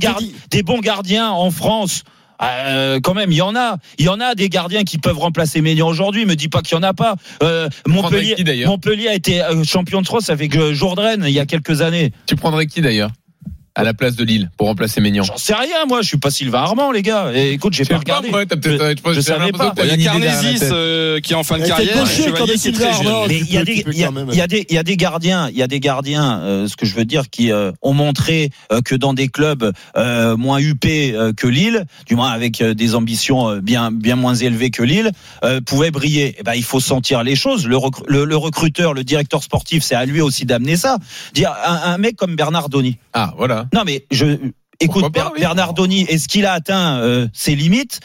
des 0.49 0.63
bons 0.63 0.80
gardiens 0.80 1.30
en 1.30 1.52
France. 1.52 2.04
Euh, 2.41 2.99
quand 3.02 3.13
même, 3.13 3.32
il 3.32 3.38
y 3.38 3.41
en 3.41 3.56
a. 3.56 3.78
Il 3.97 4.06
y 4.06 4.10
en 4.10 4.19
a 4.19 4.36
des 4.36 4.49
gardiens 4.49 4.84
qui 4.84 4.97
peuvent 4.97 5.17
remplacer 5.17 5.62
Ménian 5.62 5.88
aujourd'hui. 5.88 6.26
Me 6.26 6.36
dis 6.36 6.49
pas 6.49 6.62
qu'il 6.62 6.76
y 6.76 6.80
en 6.80 6.84
a 6.84 6.93
pas. 6.93 7.15
Euh, 7.41 7.69
Montpellier, 7.88 8.36
qui, 8.36 8.65
Montpellier 8.65 9.08
a 9.08 9.15
été 9.15 9.41
euh, 9.41 9.63
champion 9.63 10.02
de 10.02 10.08
France 10.08 10.30
avec 10.30 10.60
Jourdain 10.73 11.17
il 11.23 11.34
y 11.34 11.39
a 11.39 11.45
quelques 11.45 11.82
années. 11.82 12.12
Tu 12.26 12.36
prendrais 12.36 12.65
qui 12.67 12.82
d'ailleurs? 12.82 13.12
À 13.76 13.84
la 13.84 13.94
place 13.94 14.16
de 14.16 14.24
Lille 14.24 14.52
pour 14.58 14.68
remplacer 14.68 15.02
Maignan 15.02 15.24
J'en 15.24 15.38
sais 15.38 15.54
rien, 15.56 15.86
moi. 15.88 16.02
Je 16.02 16.08
suis 16.08 16.18
pas 16.18 16.30
Sylvain 16.30 16.60
Armand, 16.60 16.92
les 16.92 17.02
gars. 17.02 17.32
Et 17.34 17.52
écoute, 17.54 17.74
j'ai 17.74 17.84
Je 17.84 17.90
pas 17.90 17.98
regardé. 17.98 18.30
moi, 18.30 18.46
t'as 18.46 18.56
peut-être- 18.56 19.02
Je- 19.04 19.10
je 19.10 19.10
je 19.10 19.14
j'ai 19.16 19.22
savais 19.22 19.52
pas. 19.52 19.74
Il 19.84 20.02
y 20.02 20.08
a 20.08 20.12
Carnesis 20.12 20.60
euh, 20.72 21.20
qui 21.20 21.34
est 21.34 21.36
en 21.36 21.44
fin 21.44 21.58
de 21.58 21.64
carrière. 21.66 21.96
et 23.32 23.38
il 23.40 23.52
y 23.52 24.78
a 24.78 24.84
des, 24.84 24.98
gardiens, 24.98 25.50
il 25.50 25.58
y 25.58 25.64
a 25.64 25.68
des 25.68 25.80
gardiens. 25.80 26.40
euh, 26.42 26.68
ce 26.68 26.76
que 26.76 26.86
je 26.86 26.94
veux 26.96 27.06
dire, 27.06 27.30
qui 27.30 27.52
euh, 27.52 27.72
ont 27.82 27.94
montré 27.94 28.50
euh, 28.72 28.82
que 28.82 28.96
dans 28.96 29.14
des 29.14 29.28
clubs 29.28 29.72
euh, 29.98 30.38
moins 30.38 30.60
huppés 30.60 31.14
euh, 31.16 31.34
que 31.34 31.48
Lille, 31.48 31.86
du 32.06 32.16
moins 32.16 32.32
avec 32.32 32.62
euh, 32.62 32.74
des 32.74 32.96
ambitions 32.96 33.50
euh, 33.50 33.60
bien, 33.62 33.92
bien 33.92 34.16
moins 34.16 34.36
élevées 34.36 34.70
que 34.72 34.84
Lille, 34.84 35.12
euh, 35.44 35.62
pouvaient 35.62 35.92
briller. 35.92 36.36
Eh 36.40 36.44
ben, 36.44 36.54
il 36.54 36.64
faut 36.64 36.80
sentir 36.80 37.24
les 37.24 37.36
choses. 37.36 37.66
Le, 37.68 37.76
recru- 37.78 38.04
le, 38.08 38.26
le 38.26 38.38
recruteur, 38.38 38.94
le 38.94 39.04
directeur 39.04 39.42
sportif, 39.44 39.84
c'est 39.84 39.96
à 39.96 40.06
lui 40.06 40.22
aussi 40.22 40.46
d'amener 40.46 40.76
ça. 40.78 40.98
Dire 41.34 41.54
un, 41.66 41.94
un 41.94 41.98
mec 41.98 42.16
comme 42.16 42.36
Bernard 42.36 42.70
Donny. 42.70 42.98
Ah, 43.14 43.34
voilà. 43.38 43.62
Non, 43.73 43.84
mais 43.86 44.06
je 44.12 44.26
écoute 44.80 45.02
Pourquoi 45.04 45.10
pas, 45.12 45.19
Ber- 45.26 45.32
oui. 45.36 45.39
Bernard 45.39 45.73
Donny. 45.73 46.02
Est-ce 46.10 46.28
qu'il 46.28 46.45
a 46.45 46.54
atteint 46.54 46.97
euh, 46.99 47.28
ses 47.34 47.56
limites? 47.56 47.99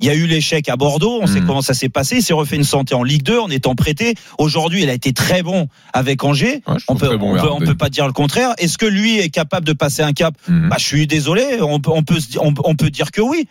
Il 0.00 0.06
y 0.06 0.10
a 0.10 0.14
eu 0.14 0.26
l'échec 0.26 0.68
à 0.68 0.76
Bordeaux, 0.76 1.20
on 1.22 1.26
sait 1.28 1.40
Hmm. 1.40 1.46
comment 1.46 1.62
ça 1.62 1.72
s'est 1.72 1.88
passé. 1.88 2.16
Il 2.16 2.22
s'est 2.22 2.32
refait 2.34 2.56
une 2.56 2.64
santé 2.64 2.94
en 2.96 3.04
Ligue 3.04 3.22
2 3.22 3.38
en 3.38 3.48
étant 3.48 3.76
prêté. 3.76 4.14
Aujourd'hui, 4.38 4.82
il 4.82 4.90
a 4.90 4.92
été 4.92 5.12
très 5.12 5.44
bon 5.44 5.68
avec 5.92 6.24
Angers. 6.24 6.62
Ouais, 6.66 6.78
je 6.78 6.84
On 6.88 6.96
peut, 6.96 7.06
très 7.06 7.16
bon, 7.16 7.36
on, 7.36 7.40
peut, 7.40 7.50
on 7.52 7.60
peut 7.60 7.76
pas 7.76 7.90
dire 7.90 8.06
le 8.08 8.12
contraire. 8.12 8.54
Est-ce 8.58 8.76
que 8.76 8.86
lui 8.86 9.18
est 9.20 9.28
capable 9.30 9.64
de 9.64 9.72
passer 9.72 10.02
un 10.02 10.12
cap? 10.12 10.34
Mhm. 10.48 10.68
bah, 10.68 10.76
Je 10.80 10.84
suis 10.84 11.06
désolé, 11.06 11.58
on 11.62 11.78
peut, 11.78 11.92
on 11.94 12.02
peut, 12.02 12.18
on, 12.40 12.74
peut 12.74 12.90
dire 12.90 13.12
que 13.12 13.20
oui. 13.20 13.46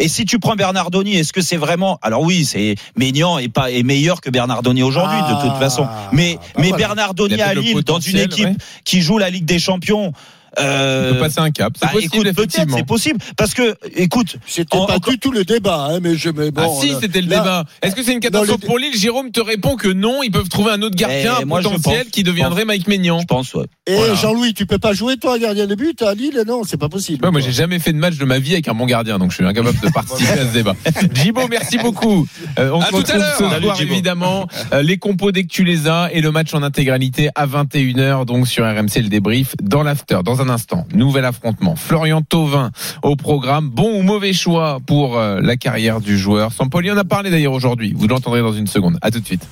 Et 0.00 0.08
si 0.08 0.24
tu 0.24 0.40
prends 0.40 0.56
Bernardoni, 0.56 1.14
est-ce 1.14 1.32
que 1.32 1.40
c'est 1.40 1.56
vraiment 1.56 2.00
Alors 2.02 2.22
oui, 2.22 2.44
c'est 2.44 2.74
Maignan 2.96 3.38
est 3.38 3.48
pas 3.48 3.70
est 3.70 3.84
meilleur 3.84 4.20
que 4.20 4.28
Bernardoni 4.30 4.82
aujourd'hui 4.82 5.16
de 5.16 5.40
toute 5.42 5.52
Ah, 5.54 5.60
façon. 5.60 5.86
Mais 6.10 6.34
bah 6.34 6.40
mais 6.58 6.68
voilà. 6.70 6.86
Bernardoni 6.88 7.40
à 7.40 7.54
Lille 7.54 7.82
dans 7.84 8.00
une 8.00 8.18
équipe 8.18 8.46
ouais. 8.46 8.56
qui 8.84 9.00
joue 9.00 9.18
la 9.18 9.30
Ligue 9.30 9.44
des 9.44 9.60
Champions. 9.60 10.12
Euh, 10.58 11.12
peut 11.14 11.18
passer 11.20 11.40
un 11.40 11.50
cap. 11.50 11.72
C'est 11.78 11.86
bah, 11.86 11.92
possible, 11.92 12.28
effectivement. 12.28 12.76
c'est 12.76 12.86
possible. 12.86 13.18
Parce 13.36 13.54
que, 13.54 13.74
écoute, 13.96 14.36
C'était 14.46 14.76
En- 14.76 14.86
pas 14.86 14.98
du 14.98 15.18
tout 15.18 15.30
le 15.32 15.44
débat, 15.44 15.88
hein, 15.90 15.98
mais 16.02 16.16
je. 16.16 16.30
Mais 16.30 16.50
bon, 16.50 16.62
ah 16.64 16.80
si, 16.80 16.92
c'était 17.00 17.20
le 17.20 17.28
là- 17.28 17.38
débat. 17.38 17.64
Est-ce 17.82 17.94
que 17.94 18.02
c'est 18.02 18.10
une 18.12 18.16
Non, 18.16 18.20
catastrophe 18.20 18.60
le- 18.62 18.66
pour 18.66 18.78
Lille 18.78 18.96
Jérôme 18.96 19.30
te 19.30 19.40
répond 19.40 19.76
que 19.76 19.88
non, 19.88 20.22
ils 20.22 20.30
peuvent 20.30 20.48
trouver 20.48 20.72
un 20.72 20.82
autre 20.82 20.96
gardien 20.96 21.40
moi, 21.46 21.60
potentiel 21.60 22.02
pense- 22.04 22.10
qui 22.12 22.22
deviendrait 22.22 22.64
Mike 22.64 22.86
Maignan. 22.88 23.20
je 23.20 23.26
pense, 23.26 23.54
ouais. 23.54 23.64
Et 23.86 23.94
Voilà. 23.96 24.14
Jean-Louis, 24.14 24.54
tu 24.54 24.66
peux 24.66 24.78
pas 24.78 24.92
jouer 24.92 25.16
toi 25.16 25.38
gardien 25.38 25.66
de 25.66 25.74
but 25.74 26.00
à 26.02 26.14
Lille? 26.14 26.42
Non, 26.46 26.62
c'est 26.64 26.76
pas 26.76 26.88
possible. 26.88 27.24
Ouais, 27.24 27.30
moi, 27.30 27.40
j'ai 27.40 27.52
jamais 27.52 27.78
fait 27.78 27.92
de 27.92 27.98
match 27.98 28.16
de 28.16 28.24
ma 28.24 28.38
vie 28.38 28.52
avec 28.52 28.68
un 28.68 28.74
bon 28.74 28.86
gardien, 28.86 29.18
donc 29.18 29.30
je 29.30 29.36
suis 29.36 29.44
incapable 29.44 29.78
de 29.80 29.88
participer 29.90 30.32
à 30.32 30.46
ce 30.48 30.52
débat. 30.52 30.74
Jibo, 31.14 31.46
merci 31.48 31.78
beaucoup. 31.78 32.26
Euh, 32.58 32.70
on 32.72 32.80
À 32.80 32.86
se 32.86 32.90
tout 32.90 33.04
à 33.12 33.58
l'heure. 33.60 33.80
évidemment. 33.80 34.46
Euh, 34.72 34.82
les 34.82 34.98
compos 34.98 35.32
dès 35.32 35.42
que 35.42 35.48
tu 35.48 35.64
les 35.64 35.88
as 35.88 36.08
et 36.12 36.20
le 36.20 36.30
match 36.32 36.54
en 36.54 36.62
intégralité 36.62 37.28
à 37.34 37.46
21h, 37.46 38.24
donc 38.26 38.46
sur 38.48 38.64
RMC, 38.64 39.02
le 39.02 39.08
débrief 39.08 39.54
dans 39.62 39.82
l'after. 39.82 40.18
Dans 40.24 40.40
un 40.40 40.43
instant, 40.48 40.86
nouvel 40.94 41.24
affrontement. 41.24 41.76
Florian 41.76 42.22
Thauvin 42.22 42.70
au 43.02 43.16
programme. 43.16 43.68
Bon 43.70 43.98
ou 43.98 44.02
mauvais 44.02 44.32
choix 44.32 44.78
pour 44.86 45.18
euh, 45.18 45.40
la 45.40 45.56
carrière 45.56 46.00
du 46.00 46.18
joueur. 46.18 46.52
Sampoli 46.52 46.90
en 46.90 46.96
a 46.96 47.04
parlé 47.04 47.30
d'ailleurs 47.30 47.52
aujourd'hui. 47.52 47.94
Vous 47.96 48.06
l'entendrez 48.06 48.40
dans 48.40 48.52
une 48.52 48.66
seconde. 48.66 48.98
À 49.02 49.10
tout 49.10 49.20
de 49.20 49.26
suite. 49.26 49.46